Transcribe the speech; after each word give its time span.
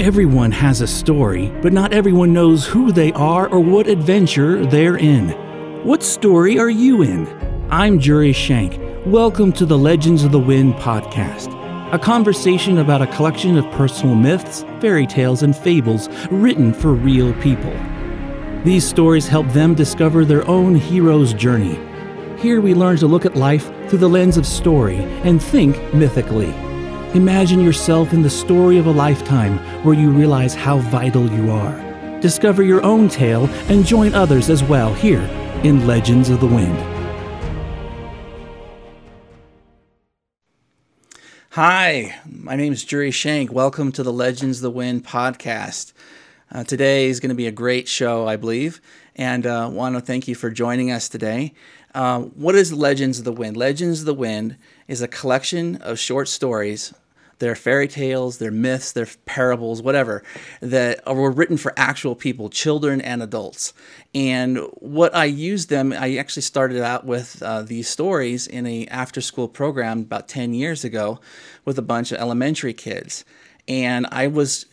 Everyone 0.00 0.50
has 0.52 0.80
a 0.80 0.86
story, 0.86 1.52
but 1.60 1.74
not 1.74 1.92
everyone 1.92 2.32
knows 2.32 2.66
who 2.66 2.92
they 2.92 3.12
are 3.12 3.46
or 3.48 3.60
what 3.60 3.86
adventure 3.86 4.64
they're 4.64 4.96
in. 4.96 5.28
What 5.84 6.02
story 6.02 6.58
are 6.58 6.70
you 6.70 7.02
in? 7.02 7.28
I'm 7.70 8.00
Jury 8.00 8.32
Shank. 8.32 8.80
Welcome 9.04 9.52
to 9.52 9.66
the 9.66 9.76
Legends 9.76 10.24
of 10.24 10.32
the 10.32 10.38
Wind 10.38 10.74
podcast, 10.74 11.52
a 11.92 11.98
conversation 11.98 12.78
about 12.78 13.02
a 13.02 13.06
collection 13.08 13.58
of 13.58 13.70
personal 13.72 14.14
myths, 14.14 14.64
fairy 14.80 15.06
tales, 15.06 15.42
and 15.42 15.54
fables 15.54 16.08
written 16.30 16.72
for 16.72 16.94
real 16.94 17.34
people. 17.34 17.74
These 18.64 18.88
stories 18.88 19.28
help 19.28 19.46
them 19.48 19.74
discover 19.74 20.24
their 20.24 20.48
own 20.48 20.74
hero's 20.74 21.34
journey. 21.34 21.78
Here 22.40 22.62
we 22.62 22.72
learn 22.74 22.96
to 22.96 23.06
look 23.06 23.26
at 23.26 23.36
life 23.36 23.66
through 23.88 23.98
the 23.98 24.08
lens 24.08 24.38
of 24.38 24.46
story 24.46 24.96
and 25.22 25.40
think 25.40 25.76
mythically. 25.92 26.52
Imagine 27.14 27.60
yourself 27.60 28.14
in 28.14 28.22
the 28.22 28.30
story 28.30 28.78
of 28.78 28.86
a 28.86 28.90
lifetime 28.90 29.58
where 29.84 29.94
you 29.94 30.10
realize 30.10 30.54
how 30.54 30.78
vital 30.78 31.30
you 31.30 31.50
are. 31.50 32.20
Discover 32.20 32.62
your 32.62 32.82
own 32.82 33.10
tale 33.10 33.44
and 33.68 33.84
join 33.84 34.14
others 34.14 34.48
as 34.48 34.64
well 34.64 34.94
here 34.94 35.20
in 35.62 35.86
Legends 35.86 36.30
of 36.30 36.40
the 36.40 36.46
Wind. 36.46 36.78
Hi, 41.50 42.18
my 42.24 42.56
name 42.56 42.72
is 42.72 42.82
Jury 42.82 43.10
Shank. 43.10 43.52
Welcome 43.52 43.92
to 43.92 44.02
the 44.02 44.10
Legends 44.10 44.60
of 44.60 44.62
the 44.62 44.70
Wind 44.70 45.04
podcast. 45.04 45.92
Uh, 46.50 46.64
today 46.64 47.08
is 47.08 47.20
going 47.20 47.28
to 47.28 47.34
be 47.34 47.46
a 47.46 47.52
great 47.52 47.88
show, 47.88 48.26
I 48.26 48.36
believe, 48.36 48.80
and 49.16 49.46
uh, 49.46 49.68
want 49.70 49.96
to 49.96 50.00
thank 50.00 50.28
you 50.28 50.34
for 50.34 50.48
joining 50.48 50.90
us 50.90 51.10
today. 51.10 51.52
Uh, 51.94 52.20
what 52.20 52.54
is 52.54 52.72
Legends 52.72 53.18
of 53.18 53.26
the 53.26 53.32
Wind? 53.32 53.58
Legends 53.58 54.00
of 54.00 54.06
the 54.06 54.14
Wind 54.14 54.56
is 54.88 55.02
a 55.02 55.08
collection 55.08 55.76
of 55.76 55.98
short 55.98 56.26
stories 56.26 56.94
they're 57.38 57.54
fairy 57.54 57.88
tales, 57.88 58.38
they're 58.38 58.50
myths, 58.50 58.92
they're 58.92 59.08
parables, 59.26 59.82
whatever, 59.82 60.22
that 60.60 61.00
were 61.06 61.30
written 61.30 61.56
for 61.56 61.72
actual 61.76 62.14
people, 62.14 62.48
children 62.48 63.00
and 63.00 63.22
adults. 63.22 63.72
And 64.14 64.58
what 64.74 65.14
I 65.14 65.24
used 65.24 65.68
them, 65.68 65.92
I 65.92 66.16
actually 66.16 66.42
started 66.42 66.82
out 66.82 67.06
with 67.06 67.42
uh, 67.42 67.62
these 67.62 67.88
stories 67.88 68.46
in 68.46 68.66
a 68.66 68.86
after-school 68.86 69.48
program 69.48 70.00
about 70.00 70.28
10 70.28 70.54
years 70.54 70.84
ago 70.84 71.20
with 71.64 71.78
a 71.78 71.82
bunch 71.82 72.12
of 72.12 72.18
elementary 72.18 72.74
kids. 72.74 73.24
And 73.68 74.06
I 74.10 74.26
was 74.26 74.66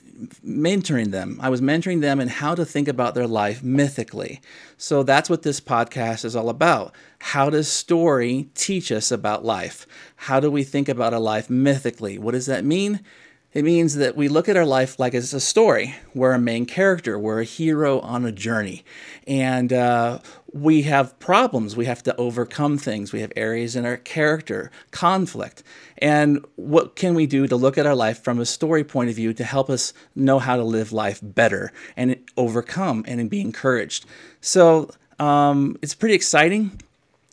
mentoring 0.46 1.12
them. 1.12 1.40
I 1.42 1.50
was 1.50 1.62
mentoring 1.62 2.02
them 2.02 2.20
in 2.20 2.28
how 2.28 2.56
to 2.56 2.66
think 2.66 2.88
about 2.88 3.16
their 3.16 3.28
life 3.28 3.64
mythically. 3.64 4.42
So 4.78 5.04
that's 5.04 5.30
what 5.30 5.44
this 5.44 5.62
podcast 5.62 6.26
is 6.26 6.36
all 6.36 6.50
about. 6.50 6.94
How 7.20 7.50
does 7.50 7.68
story 7.68 8.50
teach 8.56 8.92
us 8.92 9.12
about 9.12 9.46
life? 9.46 9.88
How 10.16 10.40
do 10.40 10.52
we 10.52 10.64
think 10.64 10.90
about 10.90 11.14
a 11.14 11.20
life 11.20 11.50
mythically? 11.50 12.18
What 12.18 12.32
does 12.32 12.48
that 12.48 12.66
mean? 12.66 13.02
It 13.52 13.64
means 13.64 13.96
that 13.96 14.16
we 14.16 14.28
look 14.28 14.48
at 14.48 14.56
our 14.56 14.66
life 14.66 15.00
like 15.00 15.16
it's 15.16 15.34
a 15.34 15.40
story. 15.40 15.96
We're 16.14 16.34
a 16.34 16.40
main 16.40 16.68
character. 16.68 17.18
We're 17.18 17.42
a 17.42 17.46
hero 17.46 18.00
on 18.02 18.24
a 18.24 18.32
journey. 18.32 18.86
And 19.26 19.74
uh, 19.74 20.20
we 20.54 20.84
have 20.84 21.18
problems. 21.18 21.76
We 21.76 21.86
have 21.86 22.04
to 22.04 22.16
overcome 22.18 22.78
things. 22.78 23.12
We 23.12 23.22
have 23.22 23.34
areas 23.36 23.76
in 23.76 23.88
our 23.88 23.98
character, 23.98 24.70
conflict. 24.92 25.64
And 25.98 26.46
what 26.58 26.96
can 26.96 27.16
we 27.16 27.26
do 27.26 27.48
to 27.48 27.56
look 27.56 27.80
at 27.80 27.88
our 27.88 27.96
life 27.96 28.24
from 28.24 28.40
a 28.40 28.46
story 28.46 28.84
point 28.84 29.10
of 29.10 29.16
view 29.16 29.34
to 29.34 29.44
help 29.44 29.72
us 29.72 29.94
know 30.16 30.38
how 30.38 30.56
to 30.56 30.64
live 30.64 30.92
life 30.92 31.20
better 31.24 31.72
and 31.98 32.18
overcome 32.38 33.04
and 33.08 33.32
be 33.32 33.42
encouraged? 33.42 34.06
So 34.42 34.92
um, 35.18 35.76
it's 35.82 35.96
pretty 35.96 36.14
exciting. 36.14 36.80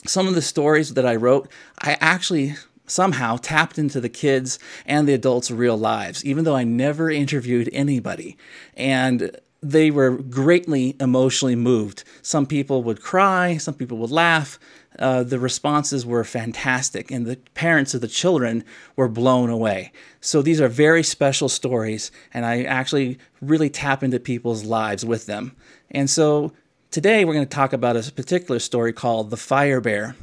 Some 0.07 0.29
of 0.29 0.35
the 0.35 0.43
stories 0.43 0.95
that 0.95 1.05
I 1.05 1.17
wrote, 1.17 1.51
I 1.79 1.99
actually 2.01 2.55
somehow 2.87 3.37
tapped 3.37 3.79
into 3.79 4.01
the 4.01 4.09
kids 4.09 4.59
and 4.85 5.07
the 5.07 5.15
adults' 5.15 5.51
real 5.51 5.77
lives, 5.77 6.25
even 6.25 6.45
though 6.45 6.57
I 6.57 6.65
never 6.65 7.11
interviewed 7.11 7.69
anybody. 7.73 8.37
And 8.77 9.37
they 9.63 9.91
were 9.91 10.11
greatly 10.11 10.97
emotionally 11.01 11.57
moved. 11.57 12.05
Some 12.23 12.47
people 12.47 12.83
would 12.85 13.01
cry, 13.01 13.57
some 13.57 13.75
people 13.75 13.99
would 13.99 14.11
laugh. 14.11 14.59
Uh, 14.99 15.23
the 15.23 15.39
responses 15.39 16.07
were 16.07 16.25
fantastic, 16.25 17.11
and 17.11 17.27
the 17.27 17.37
parents 17.55 17.93
of 17.93 18.01
the 18.01 18.09
children 18.09 18.65
were 18.95 19.09
blown 19.09 19.51
away. 19.51 19.93
So 20.21 20.41
these 20.41 20.61
are 20.61 20.69
very 20.69 21.03
special 21.03 21.49
stories, 21.51 22.11
and 22.33 22.47
I 22.47 22.63
actually 22.63 23.19
really 23.43 23.69
tap 23.69 24.03
into 24.03 24.19
people's 24.19 24.65
lives 24.65 25.05
with 25.05 25.27
them. 25.27 25.55
And 25.91 26.09
so 26.09 26.53
today 26.91 27.25
we're 27.25 27.35
going 27.35 27.45
to 27.45 27.55
talk 27.55 27.75
about 27.75 27.97
a 27.97 28.11
particular 28.13 28.59
story 28.59 28.93
called 28.93 29.31
The 29.31 29.37
Fire 29.37 29.81
Bear. 29.83 30.17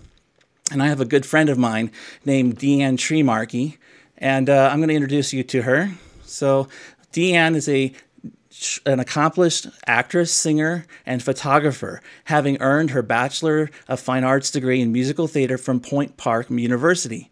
And 0.72 0.82
I 0.82 0.88
have 0.88 1.02
a 1.02 1.06
good 1.06 1.26
friend 1.26 1.50
of 1.50 1.58
mine 1.58 1.92
named 2.26 2.58
Deanne 2.58 2.98
Tremarkey, 2.98 3.78
and 4.18 4.50
uh, 4.50 4.70
I'm 4.72 4.80
going 4.80 4.90
to 4.90 4.96
introduce 4.96 5.34
you 5.34 5.44
to 5.44 5.64
her. 5.64 5.92
So, 6.24 6.68
Deanne 7.12 7.56
is 7.56 7.68
a 7.68 7.94
an 8.86 9.00
accomplished 9.00 9.68
actress, 9.88 10.32
singer, 10.32 10.86
and 11.06 11.24
photographer, 11.24 12.02
having 12.26 12.62
earned 12.62 12.92
her 12.92 13.02
Bachelor 13.02 13.70
of 13.88 14.00
Fine 14.00 14.24
Arts 14.24 14.52
degree 14.52 14.80
in 14.80 14.92
musical 14.92 15.28
theater 15.28 15.58
from 15.58 15.80
Point 15.80 16.18
Park 16.18 16.50
University. 16.50 17.30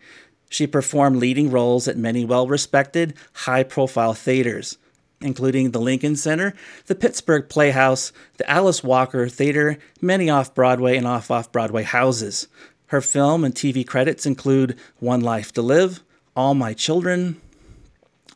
She 0.50 0.68
performed 0.68 1.18
leading 1.18 1.50
roles 1.50 1.88
at 1.88 1.98
many 1.98 2.26
well 2.26 2.48
respected, 2.48 3.14
high 3.34 3.64
profile 3.64 4.14
theaters, 4.14 4.78
including 5.22 5.72
the 5.72 5.80
Lincoln 5.80 6.16
Center, 6.16 6.54
the 6.88 6.96
Pittsburgh 6.96 7.48
Playhouse, 7.48 8.12
the 8.38 8.50
Alice 8.50 8.84
Walker 8.84 9.30
Theater, 9.30 9.78
many 10.02 10.30
off 10.30 10.54
Broadway 10.54 10.98
and 10.98 11.08
off 11.08 11.32
off 11.32 11.52
Broadway 11.52 11.84
houses. 11.84 12.48
Her 12.92 13.00
film 13.00 13.46
and 13.46 13.56
TV 13.56 13.88
credits 13.88 14.26
include 14.26 14.78
One 15.00 15.22
Life 15.22 15.54
to 15.54 15.62
Live, 15.62 16.04
All 16.36 16.54
My 16.54 16.74
Children, 16.74 17.40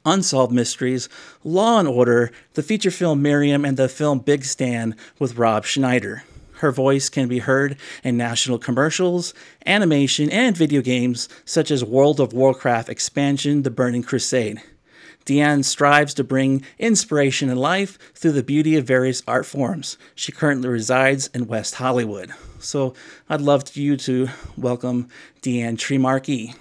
Unsolved 0.05 0.53
Mysteries, 0.53 1.09
Law 1.43 1.77
and 1.77 1.89
Order, 1.89 2.31
the 2.53 2.63
feature 2.63 2.89
film 2.89 3.21
Miriam, 3.21 3.65
and 3.65 3.75
the 3.75 3.89
film 3.89 4.19
Big 4.19 4.45
Stan 4.45 4.95
with 5.19 5.35
Rob 5.35 5.65
Schneider. 5.65 6.23
Her 6.59 6.71
voice 6.71 7.09
can 7.09 7.27
be 7.27 7.39
heard 7.39 7.75
in 8.01 8.15
national 8.15 8.57
commercials, 8.57 9.33
animation, 9.65 10.29
and 10.29 10.55
video 10.55 10.81
games 10.81 11.27
such 11.43 11.69
as 11.69 11.83
World 11.83 12.21
of 12.21 12.31
Warcraft 12.31 12.87
expansion 12.87 13.63
The 13.63 13.71
Burning 13.71 14.03
Crusade. 14.03 14.61
Deanne 15.25 15.65
strives 15.65 16.13
to 16.13 16.23
bring 16.23 16.63
inspiration 16.79 17.49
and 17.49 17.59
life 17.59 17.99
through 18.13 18.31
the 18.31 18.41
beauty 18.41 18.77
of 18.77 18.87
various 18.87 19.21
art 19.27 19.45
forms. 19.45 19.97
She 20.15 20.31
currently 20.31 20.69
resides 20.69 21.27
in 21.33 21.47
West 21.47 21.75
Hollywood. 21.75 22.31
So 22.59 22.93
I'd 23.29 23.41
love 23.41 23.75
you 23.75 23.97
to 23.97 24.29
welcome 24.57 25.09
Deanne 25.41 25.77
Tremarkey. 25.77 26.55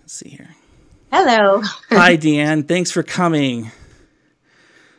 Let's 0.00 0.12
see 0.12 0.30
here. 0.30 0.54
Hello. 1.12 1.62
Hi, 1.90 2.16
Deanne. 2.18 2.66
Thanks 2.66 2.90
for 2.90 3.02
coming. 3.02 3.70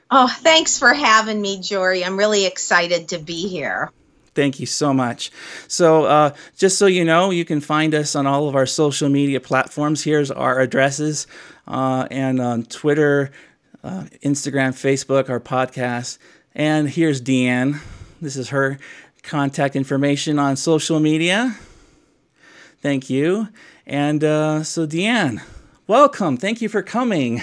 Oh, 0.10 0.28
thanks 0.28 0.78
for 0.78 0.94
having 0.94 1.42
me, 1.42 1.62
Jory. 1.62 2.04
I'm 2.04 2.18
really 2.18 2.46
excited 2.46 3.10
to 3.10 3.20
be 3.20 3.48
here. 3.48 3.92
Thank 4.34 4.60
you 4.60 4.66
so 4.66 4.94
much. 4.94 5.32
So, 5.68 6.06
uh, 6.06 6.34
just 6.58 6.78
so 6.78 6.86
you 6.86 7.04
know, 7.04 7.32
you 7.32 7.44
can 7.44 7.60
find 7.60 7.94
us 7.94 8.16
on 8.16 8.28
all 8.28 8.48
of 8.48 8.56
our 8.56 8.66
social 8.66 9.10
media 9.10 9.40
platforms. 9.42 10.04
Here's 10.04 10.32
our 10.32 10.60
addresses, 10.60 11.28
uh, 11.68 12.08
and 12.10 12.40
on 12.40 12.64
Twitter, 12.64 13.32
uh, 13.84 14.06
Instagram, 14.24 14.72
Facebook, 14.72 15.30
our 15.30 15.40
podcast. 15.40 16.18
And 16.56 16.90
here's 16.90 17.22
Deanne. 17.22 17.80
This 18.22 18.38
is 18.38 18.50
her 18.50 18.78
contact 19.24 19.76
information 19.76 20.38
on 20.38 20.56
social 20.56 21.00
media. 21.00 21.58
Thank 22.82 23.10
you. 23.10 23.48
And 23.86 24.24
uh, 24.24 24.64
so, 24.64 24.86
Deanne, 24.86 25.42
welcome. 25.88 26.38
Thank 26.38 26.62
you 26.62 26.70
for 26.70 26.84
coming. 26.84 27.42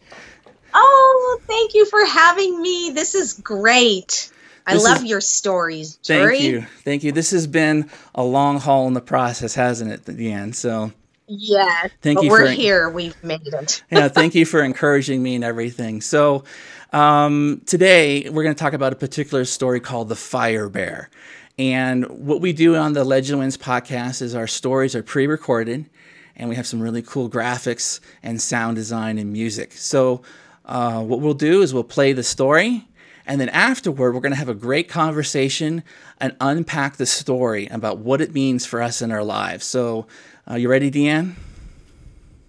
oh, 0.74 1.40
thank 1.46 1.74
you 1.74 1.86
for 1.86 2.04
having 2.04 2.60
me. 2.60 2.90
This 2.90 3.14
is 3.14 3.34
great. 3.34 4.32
I 4.66 4.74
love 4.74 4.98
is, 4.98 5.04
your 5.04 5.20
stories, 5.20 5.96
Jerry. 5.96 6.38
Thank 6.38 6.50
you. 6.50 6.60
Thank 6.84 7.04
you. 7.04 7.12
This 7.12 7.30
has 7.30 7.46
been 7.46 7.90
a 8.14 8.22
long 8.22 8.60
haul 8.60 8.86
in 8.86 8.94
the 8.94 9.00
process, 9.00 9.54
hasn't 9.54 9.90
it, 9.90 10.04
Deanne? 10.04 10.54
So, 10.54 10.92
yeah. 11.30 11.86
Thank 12.02 12.22
you. 12.22 12.28
We're 12.28 12.46
for, 12.46 12.52
here. 12.52 12.90
We've 12.90 13.22
made 13.22 13.46
it. 13.46 13.84
yeah. 13.90 14.08
Thank 14.08 14.34
you 14.34 14.44
for 14.44 14.62
encouraging 14.62 15.22
me 15.22 15.36
and 15.36 15.44
everything. 15.44 16.00
So, 16.00 16.44
um, 16.92 17.62
today 17.66 18.28
we're 18.28 18.42
going 18.42 18.54
to 18.54 18.58
talk 18.58 18.72
about 18.72 18.92
a 18.92 18.96
particular 18.96 19.44
story 19.44 19.78
called 19.78 20.08
the 20.08 20.16
Fire 20.16 20.68
Bear. 20.68 21.08
And 21.56 22.04
what 22.08 22.40
we 22.40 22.52
do 22.52 22.74
on 22.74 22.94
the 22.94 23.04
Legend 23.04 23.38
Winds 23.38 23.56
podcast 23.56 24.22
is 24.22 24.34
our 24.34 24.48
stories 24.48 24.96
are 24.96 25.02
pre-recorded, 25.02 25.88
and 26.34 26.48
we 26.48 26.56
have 26.56 26.66
some 26.66 26.80
really 26.80 27.02
cool 27.02 27.30
graphics 27.30 28.00
and 28.22 28.42
sound 28.42 28.74
design 28.76 29.18
and 29.18 29.32
music. 29.32 29.72
So, 29.74 30.22
uh, 30.64 31.02
what 31.02 31.20
we'll 31.20 31.34
do 31.34 31.62
is 31.62 31.72
we'll 31.72 31.84
play 31.84 32.12
the 32.12 32.22
story 32.24 32.88
and 33.26 33.40
then 33.40 33.48
afterward, 33.48 34.14
we're 34.14 34.20
going 34.20 34.32
to 34.32 34.38
have 34.38 34.48
a 34.48 34.54
great 34.54 34.88
conversation 34.88 35.82
and 36.18 36.36
unpack 36.40 36.96
the 36.96 37.06
story 37.06 37.66
about 37.68 37.98
what 37.98 38.20
it 38.20 38.34
means 38.34 38.66
for 38.66 38.82
us 38.82 39.02
in 39.02 39.10
our 39.12 39.24
lives. 39.24 39.64
So, 39.64 40.06
uh, 40.50 40.54
you 40.56 40.68
ready, 40.68 40.90
Deanne? 40.90 41.34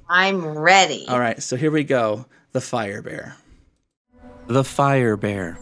I'm 0.10 0.58
ready. 0.58 1.06
All 1.08 1.20
right, 1.20 1.42
so 1.42 1.56
here 1.56 1.72
we 1.72 1.84
go 1.84 2.26
The 2.52 2.62
Fire 2.62 3.02
Bear. 3.02 3.38
The 4.48 4.64
Fire 4.64 5.16
Bear. 5.16 5.58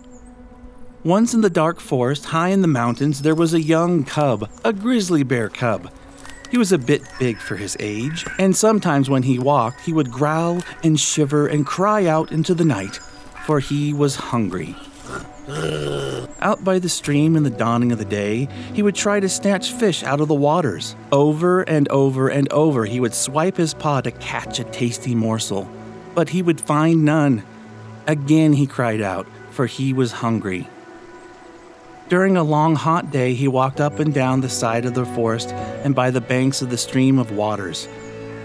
Once 1.04 1.34
in 1.34 1.42
the 1.42 1.50
dark 1.50 1.80
forest, 1.80 2.26
high 2.26 2.50
in 2.50 2.62
the 2.62 2.68
mountains, 2.68 3.22
there 3.22 3.36
was 3.36 3.54
a 3.54 3.62
young 3.62 4.04
cub, 4.04 4.50
a 4.66 4.74
grizzly 4.74 5.24
bear 5.24 5.48
cub. 5.48 5.90
He 6.52 6.58
was 6.58 6.72
a 6.72 6.78
bit 6.78 7.02
big 7.20 7.38
for 7.38 7.56
his 7.56 7.78
age, 7.80 8.26
and 8.38 8.56
sometimes 8.56 9.10
when 9.10 9.24
he 9.24 9.40
walked, 9.40 9.82
he 9.82 9.94
would 9.94 10.12
growl 10.12 10.62
and 10.84 11.00
shiver 11.00 11.48
and 11.48 11.66
cry 11.66 12.06
out 12.08 12.32
into 12.32 12.54
the 12.54 12.66
night, 12.66 12.96
for 13.46 13.60
he 13.60 13.94
was 13.94 14.16
hungry. 14.16 14.76
Out 16.42 16.64
by 16.64 16.80
the 16.80 16.90
stream 16.90 17.36
in 17.36 17.44
the 17.44 17.50
dawning 17.50 17.92
of 17.92 17.98
the 17.98 18.06
day, 18.06 18.48
he 18.74 18.82
would 18.82 18.96
try 18.96 19.20
to 19.20 19.28
snatch 19.28 19.72
fish 19.72 20.04
out 20.04 20.22
of 20.22 20.28
the 20.28 20.36
waters. 20.36 20.96
Over 21.12 21.62
and 21.62 21.88
over 21.90 22.30
and 22.30 22.52
over, 22.52 22.86
he 22.86 23.00
would 23.00 23.14
swipe 23.14 23.58
his 23.58 23.74
paw 23.74 24.02
to 24.02 24.12
catch 24.12 24.60
a 24.60 24.64
tasty 24.64 25.16
morsel, 25.16 25.70
but 26.16 26.30
he 26.30 26.42
would 26.42 26.62
find 26.62 27.04
none. 27.04 27.44
Again 28.08 28.54
he 28.54 28.68
cried 28.68 29.02
out, 29.02 29.28
for 29.52 29.66
he 29.66 29.94
was 29.94 30.12
hungry. 30.12 30.68
During 32.10 32.38
a 32.38 32.44
long 32.44 32.76
hot 32.76 33.12
day, 33.12 33.36
he 33.36 33.48
walked 33.48 33.80
up 33.80 34.00
and 34.00 34.14
down 34.14 34.42
the 34.42 34.50
side 34.50 34.86
of 34.86 34.96
the 34.96 35.06
forest 35.06 35.50
and 35.50 35.94
by 35.94 36.10
the 36.10 36.22
banks 36.22 36.62
of 36.62 36.72
the 36.72 36.78
stream 36.78 37.20
of 37.20 37.32
waters. 37.32 37.88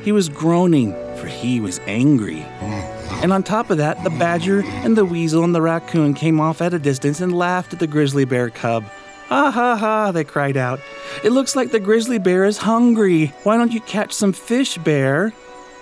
He 0.02 0.12
was 0.12 0.28
groaning, 0.28 0.92
for 1.16 1.28
he 1.28 1.60
was 1.60 1.80
angry. 1.86 2.44
Mm. 2.60 2.93
And 3.22 3.32
on 3.32 3.42
top 3.42 3.70
of 3.70 3.78
that, 3.78 4.02
the 4.04 4.10
badger 4.10 4.62
and 4.64 4.96
the 4.96 5.04
weasel 5.04 5.44
and 5.44 5.54
the 5.54 5.62
raccoon 5.62 6.14
came 6.14 6.40
off 6.40 6.60
at 6.60 6.74
a 6.74 6.78
distance 6.78 7.20
and 7.20 7.36
laughed 7.36 7.72
at 7.72 7.78
the 7.78 7.86
grizzly 7.86 8.24
bear 8.24 8.50
cub. 8.50 8.84
Ha 9.28 9.50
ha 9.50 9.76
ha, 9.76 10.12
they 10.12 10.24
cried 10.24 10.56
out. 10.56 10.80
It 11.22 11.30
looks 11.30 11.56
like 11.56 11.70
the 11.70 11.80
grizzly 11.80 12.18
bear 12.18 12.44
is 12.44 12.58
hungry. 12.58 13.28
Why 13.42 13.56
don't 13.56 13.72
you 13.72 13.80
catch 13.80 14.12
some 14.12 14.34
fish, 14.34 14.76
bear? 14.76 15.32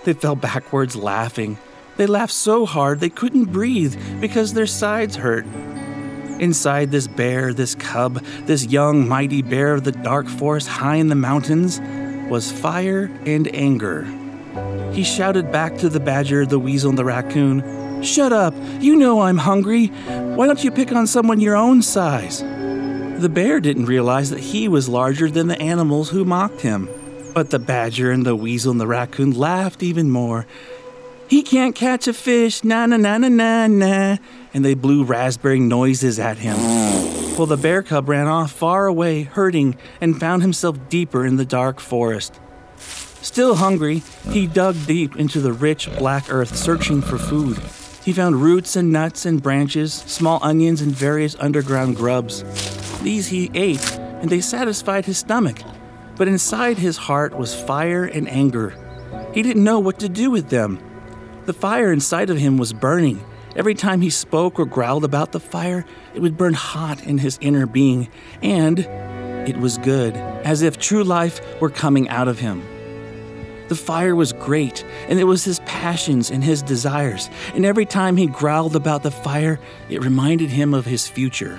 They 0.04 0.12
fell 0.12 0.36
backwards 0.36 0.94
laughing. 0.94 1.58
They 1.96 2.06
laughed 2.06 2.32
so 2.32 2.66
hard 2.66 3.00
they 3.00 3.10
couldn't 3.10 3.52
breathe 3.52 3.96
because 4.20 4.54
their 4.54 4.66
sides 4.66 5.16
hurt. 5.16 5.44
Inside 6.38 6.90
this 6.90 7.06
bear, 7.06 7.52
this 7.52 7.74
cub, 7.74 8.24
this 8.46 8.66
young, 8.66 9.08
mighty 9.08 9.42
bear 9.42 9.74
of 9.74 9.84
the 9.84 9.92
dark 9.92 10.28
forest 10.28 10.68
high 10.68 10.96
in 10.96 11.08
the 11.08 11.14
mountains, 11.14 11.80
was 12.30 12.50
fire 12.50 13.10
and 13.26 13.52
anger. 13.54 14.06
He 14.92 15.04
shouted 15.04 15.50
back 15.50 15.78
to 15.78 15.88
the 15.88 16.00
badger, 16.00 16.44
the 16.44 16.58
weasel, 16.58 16.90
and 16.90 16.98
the 16.98 17.04
raccoon 17.04 18.02
Shut 18.02 18.32
up! 18.32 18.52
You 18.80 18.96
know 18.96 19.20
I'm 19.20 19.38
hungry! 19.38 19.86
Why 19.86 20.46
don't 20.46 20.64
you 20.64 20.72
pick 20.72 20.90
on 20.90 21.06
someone 21.06 21.38
your 21.38 21.54
own 21.54 21.82
size? 21.82 22.40
The 22.40 23.30
bear 23.32 23.60
didn't 23.60 23.86
realize 23.86 24.30
that 24.30 24.40
he 24.40 24.66
was 24.66 24.88
larger 24.88 25.30
than 25.30 25.46
the 25.46 25.60
animals 25.60 26.10
who 26.10 26.24
mocked 26.24 26.62
him. 26.62 26.88
But 27.32 27.50
the 27.50 27.60
badger 27.60 28.10
and 28.10 28.26
the 28.26 28.34
weasel 28.34 28.72
and 28.72 28.80
the 28.80 28.88
raccoon 28.88 29.30
laughed 29.30 29.84
even 29.84 30.10
more. 30.10 30.46
He 31.28 31.42
can't 31.42 31.76
catch 31.76 32.08
a 32.08 32.12
fish, 32.12 32.64
na 32.64 32.86
na 32.86 32.96
na 32.96 33.18
na 33.18 33.28
na 33.28 33.68
na. 33.68 34.16
And 34.52 34.64
they 34.64 34.74
blew 34.74 35.04
raspberry 35.04 35.60
noises 35.60 36.18
at 36.18 36.38
him. 36.38 36.56
Well, 37.38 37.46
the 37.46 37.56
bear 37.56 37.82
cub 37.82 38.08
ran 38.08 38.26
off 38.26 38.50
far 38.50 38.86
away, 38.86 39.22
hurting, 39.22 39.76
and 40.00 40.18
found 40.18 40.42
himself 40.42 40.76
deeper 40.88 41.24
in 41.24 41.36
the 41.36 41.46
dark 41.46 41.78
forest. 41.78 42.38
Still 43.22 43.54
hungry, 43.54 44.02
he 44.30 44.48
dug 44.48 44.74
deep 44.86 45.14
into 45.14 45.40
the 45.40 45.52
rich 45.52 45.88
black 45.96 46.24
earth 46.28 46.56
searching 46.56 47.00
for 47.00 47.18
food. 47.18 47.56
He 48.04 48.12
found 48.12 48.42
roots 48.42 48.74
and 48.74 48.90
nuts 48.90 49.24
and 49.24 49.40
branches, 49.40 49.94
small 49.94 50.40
onions, 50.42 50.80
and 50.80 50.90
various 50.90 51.36
underground 51.38 51.94
grubs. 51.94 52.42
These 53.00 53.28
he 53.28 53.48
ate, 53.54 53.96
and 53.96 54.28
they 54.28 54.40
satisfied 54.40 55.04
his 55.04 55.18
stomach. 55.18 55.60
But 56.16 56.26
inside 56.26 56.78
his 56.78 56.96
heart 56.96 57.38
was 57.38 57.54
fire 57.54 58.04
and 58.04 58.28
anger. 58.28 58.74
He 59.32 59.42
didn't 59.42 59.62
know 59.62 59.78
what 59.78 60.00
to 60.00 60.08
do 60.08 60.28
with 60.32 60.48
them. 60.48 60.80
The 61.46 61.52
fire 61.52 61.92
inside 61.92 62.28
of 62.28 62.38
him 62.38 62.56
was 62.58 62.72
burning. 62.72 63.24
Every 63.54 63.74
time 63.74 64.00
he 64.00 64.10
spoke 64.10 64.58
or 64.58 64.66
growled 64.66 65.04
about 65.04 65.30
the 65.30 65.40
fire, 65.40 65.84
it 66.12 66.20
would 66.20 66.36
burn 66.36 66.54
hot 66.54 67.04
in 67.04 67.18
his 67.18 67.38
inner 67.40 67.66
being, 67.66 68.08
and 68.42 68.80
it 69.48 69.58
was 69.58 69.78
good, 69.78 70.16
as 70.16 70.62
if 70.62 70.76
true 70.76 71.04
life 71.04 71.40
were 71.60 71.70
coming 71.70 72.08
out 72.08 72.26
of 72.26 72.40
him. 72.40 72.62
The 73.72 73.76
fire 73.76 74.14
was 74.14 74.34
great, 74.34 74.84
and 75.08 75.18
it 75.18 75.24
was 75.24 75.44
his 75.44 75.60
passions 75.60 76.30
and 76.30 76.44
his 76.44 76.60
desires, 76.60 77.30
and 77.54 77.64
every 77.64 77.86
time 77.86 78.18
he 78.18 78.26
growled 78.26 78.76
about 78.76 79.02
the 79.02 79.10
fire, 79.10 79.58
it 79.88 80.04
reminded 80.04 80.50
him 80.50 80.74
of 80.74 80.84
his 80.84 81.08
future. 81.08 81.58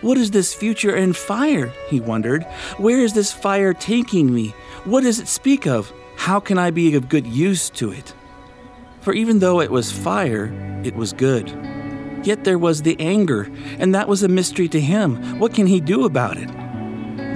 What 0.00 0.18
is 0.18 0.32
this 0.32 0.54
future 0.54 0.92
and 0.92 1.16
fire? 1.16 1.72
he 1.88 2.00
wondered. 2.00 2.42
Where 2.78 2.98
is 2.98 3.12
this 3.12 3.32
fire 3.32 3.74
taking 3.74 4.34
me? 4.34 4.56
What 4.82 5.04
does 5.04 5.20
it 5.20 5.28
speak 5.28 5.68
of? 5.68 5.92
How 6.16 6.40
can 6.40 6.58
I 6.58 6.72
be 6.72 6.96
of 6.96 7.08
good 7.08 7.28
use 7.28 7.70
to 7.78 7.92
it? 7.92 8.12
For 9.02 9.12
even 9.12 9.38
though 9.38 9.60
it 9.60 9.70
was 9.70 9.92
fire, 9.92 10.52
it 10.82 10.96
was 10.96 11.12
good. 11.12 11.48
Yet 12.24 12.42
there 12.42 12.58
was 12.58 12.82
the 12.82 12.96
anger, 12.98 13.48
and 13.78 13.94
that 13.94 14.08
was 14.08 14.24
a 14.24 14.28
mystery 14.28 14.66
to 14.70 14.80
him. 14.80 15.38
What 15.38 15.54
can 15.54 15.68
he 15.68 15.78
do 15.78 16.06
about 16.06 16.36
it? 16.38 16.50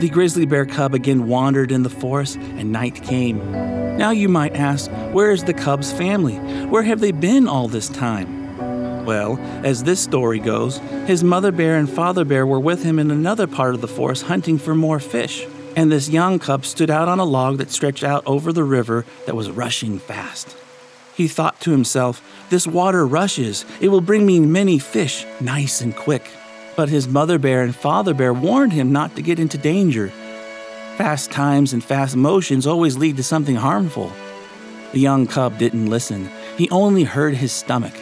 The 0.01 0.09
grizzly 0.09 0.47
bear 0.47 0.65
cub 0.65 0.95
again 0.95 1.27
wandered 1.27 1.71
in 1.71 1.83
the 1.83 1.91
forest, 1.91 2.37
and 2.37 2.73
night 2.73 3.03
came. 3.03 3.53
Now 3.99 4.13
you 4.13 4.31
might 4.31 4.57
ask, 4.57 4.91
where 5.13 5.31
is 5.31 5.45
the 5.45 5.53
cub's 5.53 5.93
family? 5.93 6.37
Where 6.69 6.85
have 6.85 7.01
they 7.01 7.13
been 7.13 7.47
all 7.47 7.69
this 7.69 7.91
time? 7.91 9.05
Well, 9.05 9.39
as 9.63 9.85
this 9.85 10.01
story 10.01 10.39
goes, 10.39 10.79
his 11.07 11.23
mother 11.23 11.53
bear 11.53 11.77
and 11.77 11.89
father 11.89 12.25
bear 12.25 12.47
were 12.47 12.59
with 12.59 12.83
him 12.83 12.99
in 12.99 13.11
another 13.11 13.47
part 13.47 13.75
of 13.75 13.83
the 13.83 13.89
forest 13.89 14.23
hunting 14.23 14.57
for 14.57 14.75
more 14.75 15.01
fish. 15.01 15.47
And 15.77 15.93
this 15.93 16.09
young 16.09 16.39
cub 16.39 16.65
stood 16.65 16.89
out 16.89 17.09
on 17.09 17.19
a 17.19 17.25
log 17.25 17.59
that 17.59 17.71
stretched 17.71 18.03
out 18.03 18.23
over 18.25 18.55
the 18.55 18.65
river 18.65 19.05
that 19.27 19.37
was 19.37 19.51
rushing 19.51 19.99
fast. 19.99 20.57
He 21.15 21.29
thought 21.29 21.61
to 21.61 21.73
himself, 21.73 22.23
This 22.49 22.67
water 22.67 23.07
rushes. 23.07 23.67
It 23.83 23.89
will 23.89 24.01
bring 24.01 24.25
me 24.25 24.41
many 24.41 24.79
fish, 24.79 25.27
nice 25.43 25.83
and 25.83 25.95
quick. 25.95 26.31
But 26.81 26.89
his 26.89 27.07
mother 27.07 27.39
bear 27.39 27.61
and 27.61 27.77
father 27.77 28.15
bear 28.15 28.33
warned 28.33 28.73
him 28.73 28.91
not 28.91 29.15
to 29.17 29.21
get 29.21 29.39
into 29.39 29.59
danger. 29.59 30.09
Fast 30.97 31.31
times 31.31 31.75
and 31.75 31.85
fast 31.85 32.17
motions 32.17 32.67
always 32.67 32.97
lead 32.97 33.19
to 33.19 33.23
something 33.23 33.57
harmful. 33.57 34.11
The 34.93 35.01
young 35.01 35.27
cub 35.27 35.59
didn't 35.59 35.91
listen, 35.91 36.31
he 36.57 36.71
only 36.71 37.05
heard 37.05 37.35
his 37.35 37.53
stomach. 37.53 37.93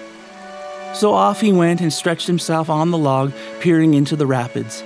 So 0.94 1.12
off 1.12 1.40
he 1.40 1.52
went 1.52 1.80
and 1.80 1.92
stretched 1.92 2.28
himself 2.28 2.70
on 2.70 2.92
the 2.92 2.98
log, 2.98 3.32
peering 3.58 3.94
into 3.94 4.14
the 4.14 4.28
rapids. 4.28 4.84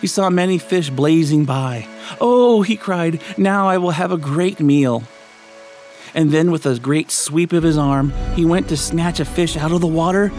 He 0.00 0.06
saw 0.06 0.30
many 0.30 0.56
fish 0.56 0.90
blazing 0.90 1.44
by. 1.44 1.88
Oh, 2.20 2.62
he 2.62 2.76
cried, 2.76 3.20
now 3.36 3.66
I 3.66 3.78
will 3.78 3.90
have 3.90 4.12
a 4.12 4.16
great 4.16 4.60
meal. 4.60 5.02
And 6.14 6.30
then, 6.30 6.52
with 6.52 6.66
a 6.66 6.78
great 6.78 7.10
sweep 7.10 7.52
of 7.52 7.64
his 7.64 7.78
arm, 7.78 8.12
he 8.36 8.44
went 8.44 8.68
to 8.68 8.76
snatch 8.76 9.18
a 9.18 9.24
fish 9.24 9.56
out 9.56 9.72
of 9.72 9.80
the 9.80 9.88
water 9.88 10.30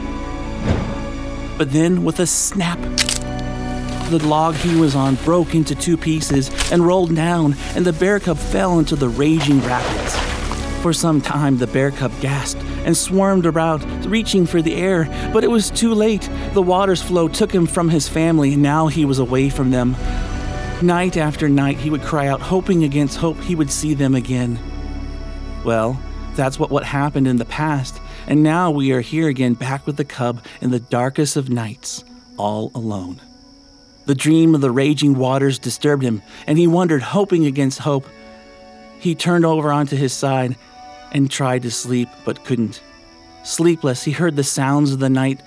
but 1.58 1.72
then, 1.72 2.04
with 2.04 2.20
a 2.20 2.28
snap, 2.28 2.80
the 4.10 4.20
log 4.26 4.56
he 4.56 4.76
was 4.76 4.96
on 4.96 5.16
broke 5.16 5.56
into 5.56 5.74
two 5.74 5.98
pieces 5.98 6.52
and 6.72 6.86
rolled 6.86 7.16
down, 7.16 7.56
and 7.76 7.86
the 7.86 7.94
bear 7.94 8.20
cub 8.20 8.38
fell 8.38 8.78
into 8.78 8.96
the 8.96 9.10
raging 9.10 9.60
rapids. 9.62 10.16
For 10.82 10.94
some 10.94 11.22
time, 11.22 11.58
the 11.58 11.66
bear 11.66 11.90
cub 11.90 12.12
gasped 12.22 12.62
and 12.86 12.96
swarmed 12.96 13.48
about, 13.48 13.84
reaching 14.06 14.46
for 14.46 14.62
the 14.62 14.76
air, 14.76 15.06
but 15.34 15.44
it 15.44 15.50
was 15.50 15.72
too 15.72 15.96
late. 15.96 16.30
The 16.54 16.62
water's 16.62 17.02
flow 17.02 17.28
took 17.28 17.52
him 17.52 17.66
from 17.66 17.90
his 17.90 18.08
family, 18.08 18.54
and 18.54 18.62
now 18.62 18.88
he 18.88 19.06
was 19.06 19.18
away 19.18 19.50
from 19.50 19.72
them. 19.72 19.96
Night 20.84 21.18
after 21.18 21.50
night, 21.50 21.78
he 21.78 21.90
would 21.90 22.04
cry 22.04 22.28
out, 22.28 22.42
hoping 22.42 22.84
against 22.84 23.18
hope 23.18 23.40
he 23.40 23.56
would 23.56 23.72
see 23.72 23.96
them 23.96 24.14
again. 24.14 24.60
Well, 25.64 26.00
that's 26.36 26.60
what, 26.60 26.70
what 26.70 26.84
happened 26.84 27.28
in 27.28 27.38
the 27.38 27.46
past, 27.46 28.00
and 28.28 28.44
now 28.44 28.72
we 28.72 28.92
are 28.92 29.02
here 29.02 29.28
again 29.28 29.54
back 29.54 29.86
with 29.86 29.98
the 29.98 30.06
cub 30.06 30.44
in 30.62 30.72
the 30.72 30.80
darkest 30.80 31.36
of 31.36 31.50
nights, 31.50 32.04
all 32.38 32.72
alone. 32.74 33.22
The 34.06 34.16
dream 34.16 34.54
of 34.54 34.62
the 34.62 34.72
raging 34.72 35.18
waters 35.18 35.60
disturbed 35.60 36.04
him, 36.04 36.22
and 36.46 36.58
he 36.58 36.68
wondered, 36.68 37.02
hoping 37.02 37.46
against 37.46 37.80
hope. 37.80 38.08
He 39.00 39.16
turned 39.16 39.46
over 39.46 39.72
onto 39.72 39.96
his 39.96 40.14
side 40.14 40.56
and 41.12 41.30
tried 41.30 41.64
to 41.64 41.72
sleep, 41.72 42.10
but 42.24 42.44
couldn't. 42.46 42.82
Sleepless, 43.44 44.04
he 44.04 44.12
heard 44.12 44.36
the 44.36 44.44
sounds 44.44 44.92
of 44.92 45.00
the 45.00 45.10
night 45.10 45.42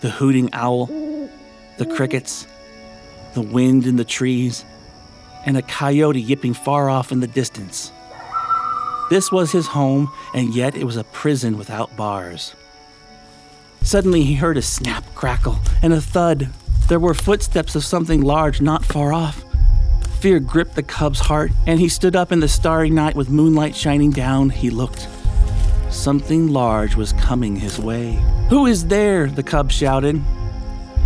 the 0.00 0.10
hooting 0.10 0.48
owl, 0.54 0.86
the 1.76 1.84
crickets, 1.84 2.46
the 3.34 3.42
wind 3.42 3.86
in 3.86 3.96
the 3.96 4.04
trees, 4.04 4.64
and 5.44 5.58
a 5.58 5.62
coyote 5.62 6.20
yipping 6.20 6.54
far 6.54 6.88
off 6.88 7.12
in 7.12 7.20
the 7.20 7.26
distance. 7.26 7.92
This 9.10 9.32
was 9.32 9.50
his 9.50 9.66
home, 9.66 10.12
and 10.32 10.54
yet 10.54 10.76
it 10.76 10.84
was 10.84 10.96
a 10.96 11.02
prison 11.02 11.58
without 11.58 11.96
bars. 11.96 12.54
Suddenly 13.82 14.22
he 14.22 14.34
heard 14.34 14.56
a 14.56 14.62
snap, 14.62 15.04
crackle, 15.16 15.58
and 15.82 15.92
a 15.92 16.00
thud. 16.00 16.48
There 16.88 17.00
were 17.00 17.12
footsteps 17.12 17.74
of 17.74 17.84
something 17.84 18.20
large 18.20 18.60
not 18.60 18.84
far 18.84 19.12
off. 19.12 19.44
Fear 20.20 20.38
gripped 20.38 20.76
the 20.76 20.84
cub's 20.84 21.18
heart, 21.18 21.50
and 21.66 21.80
he 21.80 21.88
stood 21.88 22.14
up 22.14 22.30
in 22.30 22.38
the 22.38 22.46
starry 22.46 22.88
night 22.88 23.16
with 23.16 23.30
moonlight 23.30 23.74
shining 23.74 24.12
down. 24.12 24.48
He 24.48 24.70
looked. 24.70 25.08
Something 25.90 26.46
large 26.46 26.94
was 26.94 27.12
coming 27.14 27.56
his 27.56 27.80
way. 27.80 28.12
Who 28.48 28.66
is 28.66 28.86
there? 28.86 29.26
the 29.26 29.42
cub 29.42 29.72
shouted. 29.72 30.22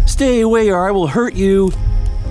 Stay 0.04 0.42
away, 0.42 0.68
or 0.68 0.87
I 0.87 0.90
will 0.90 1.06
hurt 1.06 1.34
you. 1.34 1.73